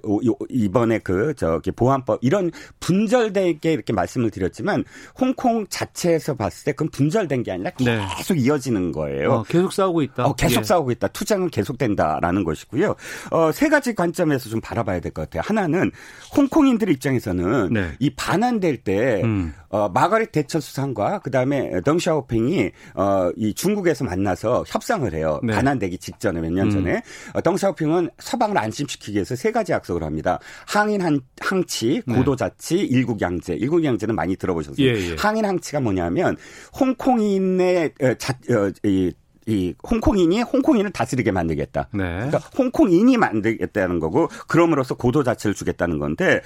이번에 0.50 1.00
그 1.00 1.34
저기 1.36 1.70
보안법 1.72 2.20
이런 2.22 2.50
분절되게 2.80 3.72
이렇게 3.72 3.94
말씀을 3.94 4.32
드렸지만 4.32 4.84
홍콩 5.20 5.68
자체에서 5.68 6.36
봤을 6.36 6.66
때 6.66 6.72
그건 6.72 6.90
분절된 6.90 7.44
게 7.44 7.52
아니라 7.52 7.72
네. 7.80 8.00
계속 8.18 8.34
네. 8.36 8.42
이어지는 8.42 8.92
거예요. 8.92 9.32
어, 9.32 9.44
계속 9.44 9.72
싸우고 9.74 10.02
있다. 10.02 10.26
어, 10.26 10.34
계속 10.36 10.62
예. 10.62 10.64
싸우고 10.64 10.92
있다. 10.92 11.08
투쟁은 11.10 11.50
계속된다라는 11.50 12.44
것이고요. 12.44 12.96
어, 13.32 13.52
세 13.52 13.70
가지 13.70 13.94
관점에서 13.94 14.50
좀 14.50 14.60
바라봐야 14.62 15.00
될 15.02 15.12
것 15.12 15.24
같아요. 15.24 15.42
하나는 15.46 15.92
홍콩인들 16.36 16.90
입장에서는 16.90 17.74
네. 17.74 17.92
이 18.00 18.10
반환될 18.10 18.78
때 18.78 19.22
음. 19.24 19.54
어, 19.70 19.90
마가렛 19.90 20.32
대처 20.32 20.60
수상과 20.60 21.20
그다음에 21.20 21.82
덩샤오팽이 21.82 22.72
어, 22.96 23.32
이 23.36 23.54
중국에서 23.54 24.04
만나 24.06 24.27
서 24.36 24.64
협상을 24.68 25.12
해요. 25.14 25.40
네. 25.44 25.54
반환되기 25.54 25.98
직전에 25.98 26.40
몇년 26.42 26.68
음. 26.68 26.72
전에 26.72 26.96
음. 26.96 27.02
어, 27.34 27.42
덩샤오팽은 27.42 28.10
서방을 28.20 28.58
안심시키기 28.58 29.16
위해서 29.16 29.36
세 29.36 29.52
가지 29.52 29.72
약속을 29.72 30.04
합니다. 30.04 30.40
항인 30.68 31.02
한, 31.02 31.22
항치, 31.40 32.02
네. 32.06 32.16
고도자치, 32.16 32.76
네. 32.76 32.82
일국양제. 32.84 33.56
일국양제는 33.56 34.16
많이 34.16 34.36
들어보셨어요. 34.36 34.86
예, 34.86 35.12
예. 35.12 35.16
항인 35.18 35.46
항치가 35.46 35.80
뭐냐면 35.80 36.38
홍콩인의 36.80 37.94
어, 38.02 38.14
자, 38.16 38.34
어, 38.52 38.72
이, 38.84 39.14
이 39.48 39.74
홍콩인이 39.90 40.42
홍콩인을 40.42 40.92
다스리게 40.92 41.32
만들겠다. 41.32 41.88
네. 41.94 42.04
그러니까 42.04 42.38
홍콩인이 42.58 43.18
만들겠다는 43.18 44.00
거고 44.00 44.28
그럼으로써 44.48 44.96
고도 44.96 45.24
자체를 45.24 45.56
주겠다는 45.56 46.00
건데 46.00 46.42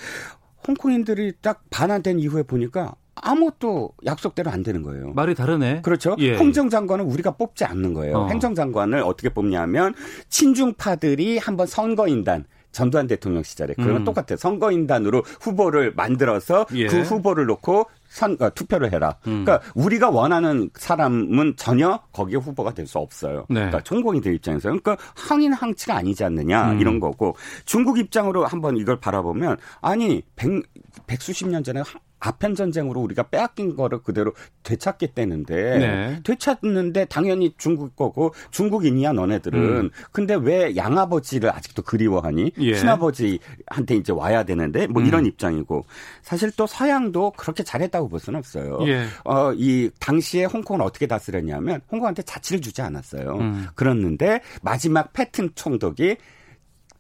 홍콩인들이 0.68 1.34
딱 1.42 1.64
반환된 1.72 2.20
이후에 2.20 2.44
보니까 2.44 2.94
아무것도 3.16 3.92
약속대로 4.06 4.52
안 4.52 4.64
되는 4.64 4.84
거예요. 4.84 5.14
말이 5.14 5.36
다르네. 5.36 5.82
그렇죠. 5.82 6.16
예. 6.20 6.38
행정장관은 6.38 7.06
우리가 7.06 7.32
뽑지 7.32 7.66
않는 7.66 7.94
거예요. 7.94 8.18
어. 8.18 8.28
행정장관을 8.28 9.02
어떻게 9.04 9.30
뽑냐면 9.30 9.94
친중파들이 10.30 11.38
한번 11.38 11.68
선거인단 11.68 12.46
전두환 12.72 13.06
대통령 13.06 13.44
시절에 13.44 13.74
그런 13.74 13.98
음. 13.98 14.04
똑같아요. 14.06 14.38
선거인단으로 14.38 15.24
후보를 15.42 15.94
만들어서 15.94 16.66
예. 16.74 16.88
그 16.88 17.02
후보를 17.02 17.46
놓고 17.46 17.86
선, 18.08 18.38
어, 18.40 18.50
투표를 18.50 18.94
해라. 18.94 19.18
음. 19.28 19.44
그러니까 19.44 19.60
우리가 19.76 20.10
원하는 20.10 20.70
사람은 20.76 21.56
전혀 21.58 22.00
거기에 22.14 22.38
후보가 22.38 22.74
될 22.74 22.88
수 22.88 22.98
없어요. 22.98 23.46
네. 23.50 23.56
그러니까 23.56 23.82
전공인들 23.82 24.34
입장에서 24.36 24.70
그러니까 24.70 24.96
항인 25.16 25.52
항치가 25.52 25.96
아니지 25.96 26.24
않느냐 26.24 26.72
음. 26.72 26.80
이런 26.80 27.02
거고 27.02 27.36
중국 27.66 28.00
입장으로 28.00 28.46
한번 28.46 28.78
이걸 28.78 29.00
바라보면 29.02 29.58
아니 29.82 30.22
백, 30.38 30.64
백수십 31.08 31.50
년 31.50 31.64
전에 31.66 31.82
아편 32.22 32.56
전쟁으로 32.56 33.02
우리가 33.02 33.24
빼앗긴 33.24 33.76
거를 33.76 34.02
그대로 34.02 34.34
되찾겠다는데 34.64 35.78
네. 35.80 36.20
되찾는데 36.24 37.06
당연히 37.06 37.54
중국 37.58 37.96
거고 37.96 38.34
중국인이야 38.52 39.12
너네들은 39.14 39.60
음. 39.60 39.90
근데 40.12 40.36
왜 40.36 40.76
양아버지를 40.76 41.54
아직도 41.54 41.82
그리워하니 41.82 42.54
예. 42.60 42.76
친아버지한테 42.76 43.96
이제 43.96 44.14
와야 44.14 44.44
되는데 44.44 44.88
뭐 44.88 45.02
음. 45.02 45.08
이런 45.08 45.26
입장이고 45.26 45.84
사실 46.22 46.52
또 46.56 46.68
서양도 46.68 47.32
그렇게 47.36 47.64
잘했다고 47.64 48.08
볼 48.08 48.20
수는 48.20 48.38
없어요. 48.38 48.78
예. 48.88 49.08
어이 49.24 49.90
당시에 50.00 50.46
홍콩을 50.46 50.86
어떻게 50.86 51.08
다스렸냐면 51.08 51.82
홍콩한테 51.92 52.22
자치를 52.22 52.62
주지 52.62 52.84
않았어요. 52.84 53.34
음. 53.38 53.68
그랬는데 53.74 54.42
마지막 54.62 55.12
패튼 55.12 55.50
총독이 55.56 56.18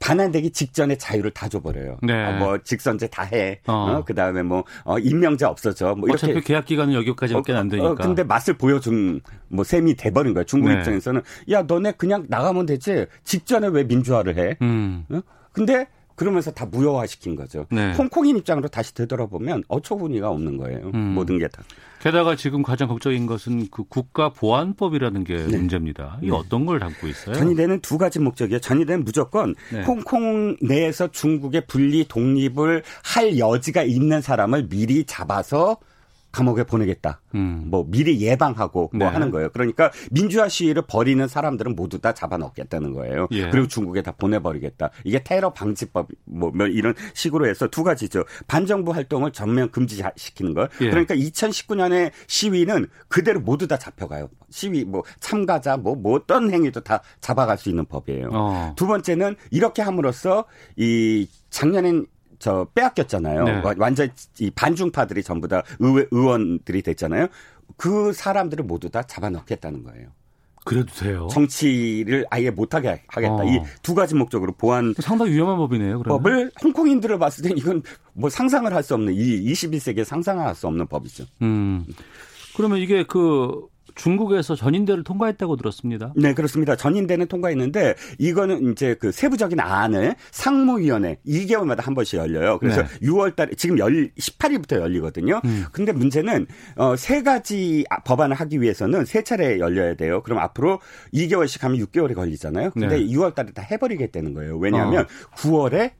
반환되기 0.01 0.49
직전에 0.51 0.97
자유를 0.97 1.31
다 1.31 1.47
줘버려요. 1.47 1.99
네. 2.01 2.25
어, 2.25 2.33
뭐 2.33 2.57
직선제 2.57 3.07
다 3.07 3.23
해. 3.23 3.59
어. 3.67 3.73
어 3.73 4.03
그다음에 4.03 4.41
뭐 4.41 4.65
어, 4.83 4.97
임명제 4.99 5.45
없어져. 5.45 5.95
뭐 5.95 6.09
이렇게 6.09 6.27
어차피 6.27 6.41
계약 6.41 6.65
기간은 6.65 6.93
여기까지밖에 6.95 7.53
안 7.53 7.67
어, 7.67 7.69
되니까. 7.69 7.91
어, 7.91 7.95
근데 7.95 8.23
맛을 8.23 8.55
보여준 8.55 9.21
뭐 9.47 9.63
셈이 9.63 9.95
돼버린 9.95 10.33
거야. 10.33 10.43
중국 10.43 10.69
네. 10.69 10.79
입장에서는 10.79 11.21
야 11.51 11.61
너네 11.61 11.93
그냥 11.93 12.25
나가면 12.27 12.65
되지. 12.65 13.05
직전에 13.23 13.67
왜 13.67 13.83
민주화를 13.83 14.37
해? 14.37 14.57
음. 14.61 15.05
어? 15.11 15.21
근데 15.53 15.87
그러면서 16.21 16.51
다 16.51 16.67
무효화시킨 16.67 17.35
거죠. 17.35 17.65
네. 17.71 17.93
홍콩인 17.93 18.37
입장으로 18.37 18.67
다시 18.67 18.93
되돌아보면 18.93 19.63
어처구니가 19.67 20.29
없는 20.29 20.57
거예요. 20.57 20.91
음. 20.93 21.15
모든 21.15 21.39
게 21.39 21.47
다. 21.47 21.63
게다가 21.99 22.35
지금 22.35 22.61
가장 22.61 22.87
걱정인 22.87 23.25
것은 23.25 23.69
그 23.71 23.85
국가보안법이라는 23.85 25.23
게 25.23 25.35
네. 25.35 25.57
문제입니다. 25.57 26.19
이 26.21 26.27
네. 26.27 26.31
어떤 26.31 26.67
걸 26.67 26.77
담고 26.77 27.07
있어요? 27.07 27.33
전이되는 27.33 27.79
두 27.81 27.97
가지 27.97 28.19
목적이에요. 28.19 28.59
전이되는 28.59 29.03
무조건 29.03 29.55
네. 29.73 29.81
홍콩 29.81 30.55
내에서 30.61 31.07
중국의 31.07 31.65
분리 31.65 32.07
독립을 32.07 32.83
할 33.03 33.39
여지가 33.39 33.81
있는 33.81 34.21
사람을 34.21 34.69
미리 34.69 35.05
잡아서 35.05 35.77
감옥에 36.31 36.63
보내겠다. 36.63 37.21
음. 37.35 37.65
뭐 37.67 37.85
미리 37.87 38.21
예방하고 38.21 38.91
뭐 38.93 39.07
네. 39.07 39.13
하는 39.13 39.31
거예요. 39.31 39.49
그러니까 39.51 39.91
민주화 40.11 40.47
시위를 40.47 40.83
벌이는 40.87 41.27
사람들은 41.27 41.75
모두 41.75 41.99
다 41.99 42.13
잡아넣겠다는 42.13 42.93
거예요. 42.93 43.27
예. 43.31 43.49
그리고 43.49 43.67
중국에 43.67 44.01
다 44.01 44.11
보내버리겠다. 44.11 44.91
이게 45.03 45.21
테러 45.23 45.51
방지법 45.53 46.07
뭐, 46.25 46.51
뭐 46.53 46.67
이런 46.67 46.93
식으로 47.13 47.47
해서 47.47 47.67
두 47.67 47.83
가지죠. 47.83 48.23
반정부 48.47 48.91
활동을 48.91 49.31
전면 49.31 49.71
금지시키는 49.71 50.53
거. 50.53 50.67
예. 50.81 50.89
그러니까 50.89 51.15
2019년에 51.15 52.11
시위는 52.27 52.87
그대로 53.07 53.41
모두 53.41 53.67
다 53.67 53.77
잡혀가요. 53.77 54.29
시위 54.49 54.85
뭐 54.85 55.03
참가자 55.19 55.77
뭐, 55.77 55.95
뭐 55.95 56.15
어떤 56.15 56.51
행위도 56.51 56.81
다 56.81 57.01
잡아갈 57.19 57.57
수 57.57 57.69
있는 57.69 57.85
법이에요. 57.85 58.29
어. 58.31 58.73
두 58.75 58.87
번째는 58.87 59.35
이렇게 59.49 59.81
함으로써 59.81 60.45
이 60.75 61.27
작년엔 61.49 62.05
저 62.41 62.65
빼앗겼잖아요. 62.73 63.43
네. 63.43 63.61
완전 63.77 64.09
이 64.39 64.49
반중파들이 64.49 65.21
전부 65.21 65.47
다 65.47 65.61
의회, 65.79 66.07
의원들이 66.09 66.81
됐잖아요. 66.81 67.27
그 67.77 68.11
사람들을 68.13 68.65
모두 68.65 68.89
다 68.89 69.03
잡아넣겠다는 69.03 69.83
거예요. 69.83 70.07
그래도 70.65 70.91
돼요. 70.93 71.27
정치를 71.31 72.25
아예 72.29 72.49
못하게 72.49 73.03
하겠다. 73.07 73.33
어. 73.33 73.43
이두 73.45 73.95
가지 73.95 74.15
목적으로 74.15 74.53
보안 74.53 74.93
상당히 74.99 75.31
위험한 75.33 75.57
법이네요. 75.57 75.99
그러면. 75.99 76.17
법을 76.23 76.51
홍콩인들을 76.63 77.17
봤을 77.19 77.43
땐 77.43 77.57
이건 77.57 77.83
뭐 78.13 78.29
상상을 78.29 78.71
할 78.73 78.83
수 78.83 78.93
없는 78.95 79.13
이 79.13 79.41
21세기에 79.53 80.03
상상할 80.03 80.53
수 80.55 80.67
없는 80.67 80.87
법이죠. 80.87 81.25
음. 81.43 81.85
그러면 82.55 82.79
이게 82.79 83.03
그 83.03 83.67
중국에서 83.95 84.55
전인대를 84.55 85.03
통과했다고 85.03 85.55
들었습니다. 85.55 86.13
네, 86.15 86.33
그렇습니다. 86.33 86.75
전인대는 86.75 87.27
통과했는데 87.27 87.95
이거는 88.19 88.71
이제 88.71 88.95
그 88.99 89.11
세부적인 89.11 89.59
안을 89.59 90.15
상무위원회 90.31 91.17
2개월마다 91.25 91.81
한 91.83 91.93
번씩 91.93 92.19
열려요. 92.19 92.59
그래서 92.59 92.83
네. 92.83 92.87
6월 93.07 93.35
달에 93.35 93.51
지금 93.55 93.77
열 93.79 94.11
18일부터 94.17 94.79
열리거든요. 94.79 95.41
음. 95.45 95.65
근데 95.71 95.91
문제는 95.91 96.47
어, 96.75 96.95
세 96.95 97.23
가지 97.23 97.85
법안을 98.05 98.35
하기 98.35 98.61
위해서는 98.61 99.05
세 99.05 99.23
차례 99.23 99.59
열려야 99.59 99.95
돼요. 99.95 100.21
그럼 100.23 100.39
앞으로 100.39 100.79
2개월씩 101.13 101.61
하면 101.61 101.79
6개월이 101.85 102.15
걸리잖아요. 102.15 102.71
근데 102.71 102.97
네. 102.97 103.05
6월 103.07 103.35
달에 103.35 103.51
다 103.51 103.61
해버리겠다는 103.61 104.33
거예요. 104.33 104.57
왜냐하면 104.57 105.03
어. 105.03 105.35
9월에 105.35 105.91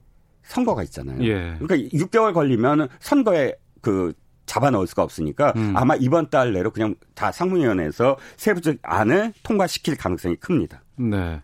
선거가 0.44 0.84
있잖아요. 0.84 1.24
예. 1.24 1.56
그러니까 1.60 1.76
6개월 1.98 2.34
걸리면 2.34 2.90
선거에 3.00 3.56
그 3.82 4.14
잡아 4.52 4.70
넣을 4.70 4.86
수가 4.86 5.02
없으니까 5.02 5.54
음. 5.56 5.72
아마 5.78 5.96
이번 5.96 6.30
달 6.30 6.52
내로 6.52 6.72
그냥 6.72 6.96
다 7.16 7.32
상무위원회에서 7.32 8.18
세부적 8.36 8.80
안을 8.82 9.32
통과시킬 9.44 9.96
가능성이 9.96 10.36
큽니다. 10.36 10.84
네. 10.98 11.40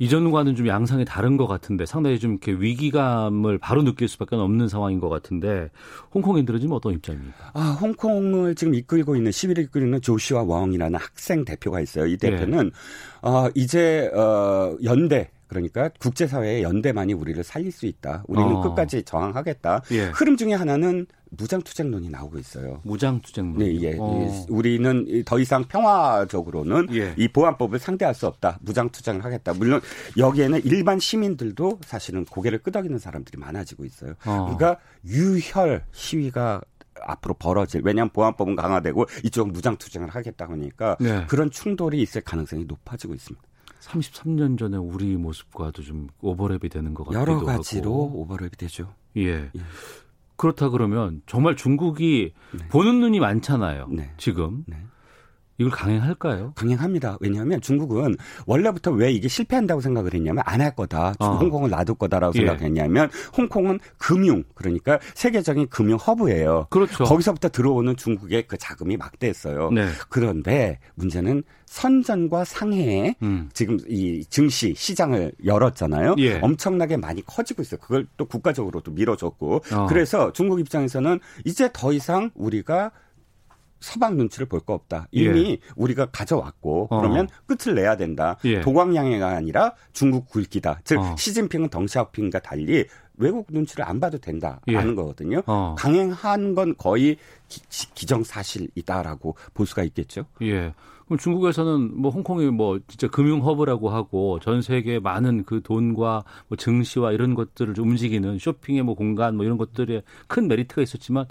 이전과는 0.00 0.56
좀 0.56 0.66
양상이 0.66 1.04
다른 1.04 1.36
것 1.36 1.46
같은데 1.46 1.86
상당히 1.86 2.18
좀 2.18 2.32
이렇게 2.32 2.50
위기감을 2.50 3.58
바로 3.58 3.84
느낄 3.84 4.08
수밖에 4.08 4.34
없는 4.34 4.66
상황인 4.66 4.98
것 4.98 5.08
같은데 5.08 5.70
홍콩인들은 6.12 6.58
지금 6.58 6.74
어떤 6.74 6.94
입장입니까? 6.94 7.52
아, 7.54 7.78
홍콩을 7.80 8.56
지금 8.56 8.74
이끌고 8.74 9.14
있는 9.14 9.30
시위를 9.30 9.62
이끌고 9.62 9.86
는 9.86 10.00
조슈아 10.00 10.42
웡이라는 10.42 10.98
학생 10.98 11.44
대표가 11.44 11.80
있어요. 11.80 12.06
이 12.06 12.16
대표는 12.16 12.64
네. 12.64 12.70
어, 13.22 13.50
이제 13.54 14.10
어, 14.16 14.76
연대 14.82 15.30
그러니까 15.46 15.90
국제사회의 16.00 16.62
연대만이 16.62 17.12
우리를 17.12 17.44
살릴 17.44 17.70
수 17.70 17.86
있다. 17.86 18.24
우리는 18.26 18.50
어. 18.50 18.60
끝까지 18.62 19.04
저항하겠다. 19.04 19.82
예. 19.92 20.04
흐름 20.06 20.36
중에 20.36 20.54
하나는 20.54 21.06
무장투쟁론이 21.36 22.08
나오고 22.10 22.38
있어요. 22.38 22.80
무장투쟁론. 22.84 23.58
네, 23.58 23.80
예. 23.80 23.96
어. 23.98 24.28
우리는 24.48 25.24
더 25.24 25.38
이상 25.38 25.64
평화적으로는 25.64 26.88
예. 26.94 27.14
이 27.16 27.28
보안법을 27.28 27.78
상대할 27.78 28.14
수 28.14 28.26
없다. 28.26 28.58
무장투쟁을 28.62 29.24
하겠다. 29.24 29.54
물론 29.54 29.80
여기에는 30.16 30.60
일반 30.64 30.98
시민들도 30.98 31.80
사실은 31.84 32.24
고개를 32.24 32.58
끄덕이는 32.62 32.98
사람들이 32.98 33.38
많아지고 33.38 33.84
있어요. 33.84 34.14
어. 34.24 34.54
그러니까 34.56 34.78
유혈 35.06 35.84
시위가 35.92 36.60
앞으로 37.00 37.34
벌어질 37.34 37.80
왜냐하면 37.84 38.10
보안법은 38.12 38.54
강화되고 38.54 39.06
이쪽 39.24 39.50
무장투쟁을 39.50 40.10
하겠다 40.10 40.48
하니까 40.48 40.96
네. 41.00 41.24
그런 41.26 41.50
충돌이 41.50 42.00
있을 42.02 42.20
가능성이 42.20 42.64
높아지고 42.66 43.14
있습니다. 43.14 43.42
33년 43.80 44.58
전에 44.58 44.76
우리 44.76 45.16
모습과도 45.16 45.82
좀 45.82 46.08
오버랩이 46.22 46.70
되는 46.70 46.94
것 46.94 47.04
같기도 47.04 47.20
하고 47.20 47.32
여러 47.32 47.44
가지로. 47.44 48.26
오버랩이 48.28 48.56
되죠. 48.56 48.94
예. 49.16 49.22
예. 49.22 49.50
그렇다 50.42 50.70
그러면 50.70 51.22
정말 51.26 51.54
중국이 51.54 52.32
네. 52.50 52.68
보는 52.68 52.98
눈이 52.98 53.20
많잖아요. 53.20 53.86
네. 53.92 54.10
지금. 54.16 54.64
네. 54.66 54.76
이걸 55.62 55.70
강행할까요? 55.70 56.52
강행합니다. 56.56 57.18
왜냐하면 57.20 57.60
중국은 57.60 58.16
원래부터 58.46 58.90
왜 58.90 59.12
이게 59.12 59.28
실패한다고 59.28 59.80
생각을 59.80 60.14
했냐면 60.14 60.42
안 60.46 60.62
할 60.62 60.74
거다. 60.76 61.14
어. 61.18 61.26
홍콩을 61.38 61.70
놔둘 61.70 61.96
거다라고 61.96 62.32
예. 62.36 62.46
생각했냐면 62.46 63.10
홍콩은 63.36 63.80
금융 63.98 64.44
그러니까 64.54 65.00
세계적인 65.14 65.68
금융 65.70 65.96
허브예요. 65.98 66.68
그렇죠. 66.70 67.02
거기서부터 67.02 67.48
들어오는 67.48 67.96
중국의 67.96 68.46
그 68.46 68.56
자금이 68.56 68.96
막대했어요. 68.96 69.70
네. 69.72 69.88
그런데 70.08 70.78
문제는 70.94 71.42
선전과 71.66 72.44
상해에 72.44 73.16
음. 73.22 73.48
지금 73.54 73.78
이 73.88 74.24
증시 74.28 74.74
시장을 74.76 75.32
열었잖아요. 75.44 76.14
예. 76.18 76.38
엄청나게 76.40 76.96
많이 76.98 77.24
커지고 77.24 77.62
있어요. 77.62 77.80
그걸 77.80 78.06
또 78.16 78.26
국가적으로도 78.26 78.92
밀어줬고 78.92 79.62
어. 79.72 79.86
그래서 79.88 80.32
중국 80.32 80.60
입장에서는 80.60 81.18
이제 81.44 81.70
더 81.72 81.92
이상 81.92 82.30
우리가 82.34 82.92
서방 83.82 84.16
눈치를 84.16 84.46
볼 84.46 84.62
거 84.62 84.74
없다. 84.74 85.08
이미 85.10 85.50
예. 85.50 85.58
우리가 85.76 86.06
가져왔고 86.06 86.86
어. 86.90 87.00
그러면 87.00 87.28
끝을 87.46 87.74
내야 87.74 87.96
된다. 87.96 88.38
예. 88.44 88.60
도광양해가 88.60 89.28
아니라 89.28 89.74
중국 89.92 90.28
굵기다. 90.28 90.80
즉 90.84 91.00
어. 91.00 91.16
시진핑은 91.18 91.68
덩샤오핑과 91.68 92.38
달리 92.38 92.86
외국 93.16 93.46
눈치를 93.50 93.84
안 93.84 93.98
봐도 94.00 94.18
된다라는 94.18 94.90
예. 94.92 94.94
거거든요. 94.94 95.42
어. 95.46 95.74
강행한 95.76 96.54
건 96.54 96.74
거의 96.78 97.16
기, 97.48 98.06
정사실이다라고 98.06 99.36
볼 99.54 99.66
수가 99.66 99.82
있겠죠. 99.84 100.26
예. 100.42 100.72
그럼 101.06 101.18
중국에서는 101.18 102.00
뭐 102.00 102.10
홍콩이 102.10 102.46
뭐 102.50 102.78
진짜 102.88 103.08
금융 103.08 103.44
허브라고 103.44 103.90
하고 103.90 104.38
전 104.40 104.62
세계 104.62 104.98
많은 104.98 105.44
그 105.44 105.60
돈과 105.62 106.24
뭐 106.48 106.56
증시와 106.56 107.12
이런 107.12 107.34
것들을 107.34 107.78
움직이는 107.78 108.38
쇼핑의 108.38 108.82
뭐 108.82 108.94
공간 108.94 109.36
뭐 109.36 109.44
이런 109.44 109.58
것들에 109.58 110.02
큰 110.28 110.48
메리트가 110.48 110.80
있었지만 110.82 111.26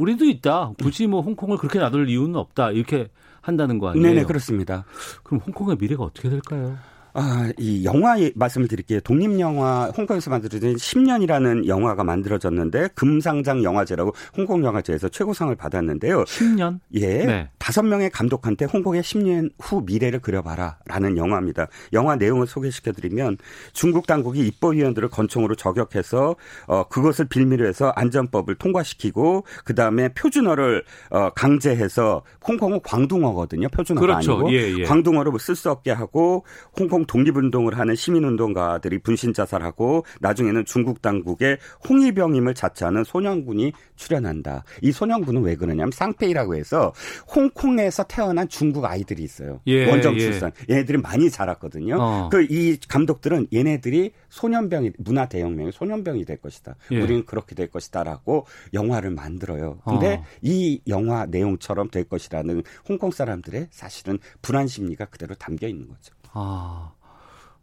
우리도 0.00 0.24
있다. 0.24 0.72
굳이 0.82 1.06
뭐 1.06 1.20
홍콩을 1.20 1.58
그렇게 1.58 1.78
놔둘 1.78 2.08
이유는 2.08 2.36
없다. 2.36 2.70
이렇게 2.70 3.08
한다는 3.42 3.78
거 3.78 3.90
아니에요? 3.90 4.06
네네 4.06 4.24
그렇습니다. 4.24 4.84
그럼 5.22 5.40
홍콩의 5.46 5.76
미래가 5.78 6.04
어떻게 6.04 6.30
될까요? 6.30 6.78
아, 7.12 7.50
이 7.58 7.84
영화 7.84 8.16
말씀을 8.34 8.68
드릴게요. 8.68 9.00
독립영화 9.00 9.92
홍콩에서 9.96 10.30
만들어진 10.30 10.76
10년이라는 10.76 11.66
영화가 11.66 12.04
만들어졌는데 12.04 12.90
금상장 12.94 13.64
영화제라고 13.64 14.12
홍콩 14.36 14.64
영화제에서 14.64 15.08
최고상을 15.08 15.54
받았는데요. 15.56 16.24
10년? 16.24 16.80
예. 16.94 17.24
네. 17.24 17.50
다섯 17.58 17.82
명의 17.82 18.10
감독한테 18.10 18.64
홍콩의 18.64 19.02
10년 19.02 19.50
후 19.60 19.82
미래를 19.84 20.20
그려봐라라는 20.20 21.16
영화입니다. 21.16 21.68
영화 21.92 22.16
내용을 22.16 22.46
소개시켜 22.46 22.92
드리면 22.92 23.38
중국 23.72 24.06
당국이 24.06 24.46
입법위원들을 24.46 25.08
권총으로 25.08 25.54
저격해서 25.56 26.36
어 26.66 26.84
그것을 26.84 27.26
빌미로 27.26 27.66
해서 27.66 27.92
안전법을 27.96 28.56
통과시키고 28.56 29.44
그 29.64 29.74
다음에 29.74 30.08
표준어를 30.10 30.84
어 31.10 31.30
강제해서 31.30 32.22
홍콩은 32.46 32.80
광둥어거든요. 32.82 33.68
표준어가 33.68 34.06
그렇죠. 34.06 34.32
아니고 34.32 34.52
예, 34.52 34.78
예. 34.78 34.82
광둥어를 34.84 35.32
쓸 35.38 35.54
수 35.54 35.70
없게 35.70 35.90
하고 35.90 36.44
홍콩 36.78 36.99
홍콩 37.00 37.06
독립운동을 37.06 37.78
하는 37.78 37.94
시민운동가들이 37.94 38.98
분신 38.98 39.32
자살하고 39.32 40.04
나중에는 40.20 40.64
중국 40.64 41.02
당국의 41.02 41.58
홍위병임을 41.88 42.54
자처하는 42.54 43.04
소년군이 43.04 43.72
출연한다. 43.96 44.64
이 44.82 44.92
소년군은 44.92 45.42
왜 45.42 45.56
그러냐면 45.56 45.90
쌍페이라고 45.92 46.54
해서 46.54 46.92
홍콩에서 47.34 48.04
태어난 48.04 48.48
중국 48.48 48.84
아이들이 48.84 49.22
있어요. 49.22 49.60
예, 49.66 49.88
원정 49.88 50.14
예. 50.16 50.20
출산. 50.20 50.52
예. 50.68 50.74
얘네들이 50.74 50.98
많이 50.98 51.30
자랐거든요. 51.30 51.96
어. 51.98 52.28
그이 52.30 52.78
감독들은 52.88 53.48
얘네들이 53.52 54.12
소년병이 54.28 54.92
문화 54.98 55.26
대혁명의 55.26 55.72
소년병이 55.72 56.24
될 56.24 56.38
것이다. 56.38 56.76
예. 56.92 57.00
우리는 57.00 57.24
그렇게 57.24 57.54
될 57.54 57.68
것이다라고 57.68 58.46
영화를 58.74 59.10
만들어요. 59.10 59.80
근데 59.84 60.14
어. 60.14 60.24
이 60.42 60.80
영화 60.88 61.26
내용처럼 61.26 61.90
될 61.90 62.04
것이라는 62.04 62.62
홍콩 62.88 63.10
사람들의 63.10 63.68
사실은 63.70 64.18
불안 64.42 64.66
심리가 64.66 65.04
그대로 65.06 65.34
담겨 65.34 65.66
있는 65.66 65.88
거죠. 65.88 66.14
아. 66.32 66.92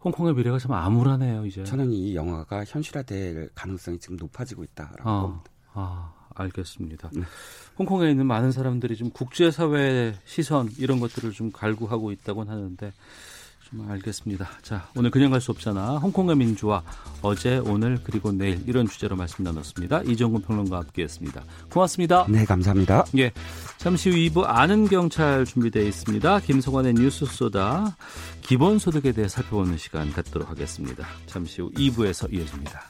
홍콩의 0.04 0.34
미래가 0.36 0.60
참 0.60 0.74
암울하네요, 0.74 1.46
이제. 1.46 1.64
저는 1.64 1.92
이 1.92 2.16
영화가 2.16 2.66
현실화될 2.66 3.50
가능성이 3.56 4.00
지금 4.00 4.16
높아지고 4.18 4.64
있다라고 4.64 5.10
아, 5.10 5.22
봅니다. 5.22 5.44
아, 5.74 6.14
알겠습니다. 6.36 7.10
네. 7.14 7.24
홍콩에 7.80 8.10
있는 8.10 8.26
많은 8.26 8.52
사람들이 8.52 8.96
좀 8.96 9.10
국제사회의 9.10 10.16
시선 10.26 10.70
이런 10.78 11.00
것들을 11.00 11.32
좀 11.32 11.52
갈구하고 11.52 12.12
있다고는 12.12 12.52
하는데 12.52 12.94
좀 13.70 13.90
알겠습니다. 13.90 14.48
자, 14.62 14.88
오늘 14.96 15.12
그냥 15.12 15.32
갈 15.32 15.42
수 15.42 15.52
없잖아. 15.52 15.98
홍콩의 15.98 16.36
민주화 16.36 16.82
어제, 17.22 17.58
오늘 17.58 18.00
그리고 18.04 18.32
내일 18.32 18.62
이런 18.66 18.88
주제로 18.88 19.16
말씀 19.16 19.44
나눴습니다. 19.44 20.02
이정근 20.04 20.42
평론가와 20.42 20.84
함께했습니다. 20.84 21.44
고맙습니다. 21.72 22.26
네, 22.30 22.46
감사합니다. 22.46 23.06
예, 23.18 23.32
잠시 23.78 24.10
후 24.10 24.16
2부 24.16 24.46
아는 24.48 24.88
경찰 24.88 25.46
준비되어 25.46 25.84
있습니다. 25.84 26.40
김성환의 26.40 26.94
뉴스 26.94 27.26
쏘다 27.26 27.96
기본소득에 28.42 29.12
대해 29.12 29.28
살펴보는 29.28 29.78
시간 29.78 30.12
갖도록 30.12 30.50
하겠습니다. 30.50 31.06
잠시 31.26 31.62
후 31.62 31.70
2부에서 31.72 32.34
이어집니다. 32.34 32.82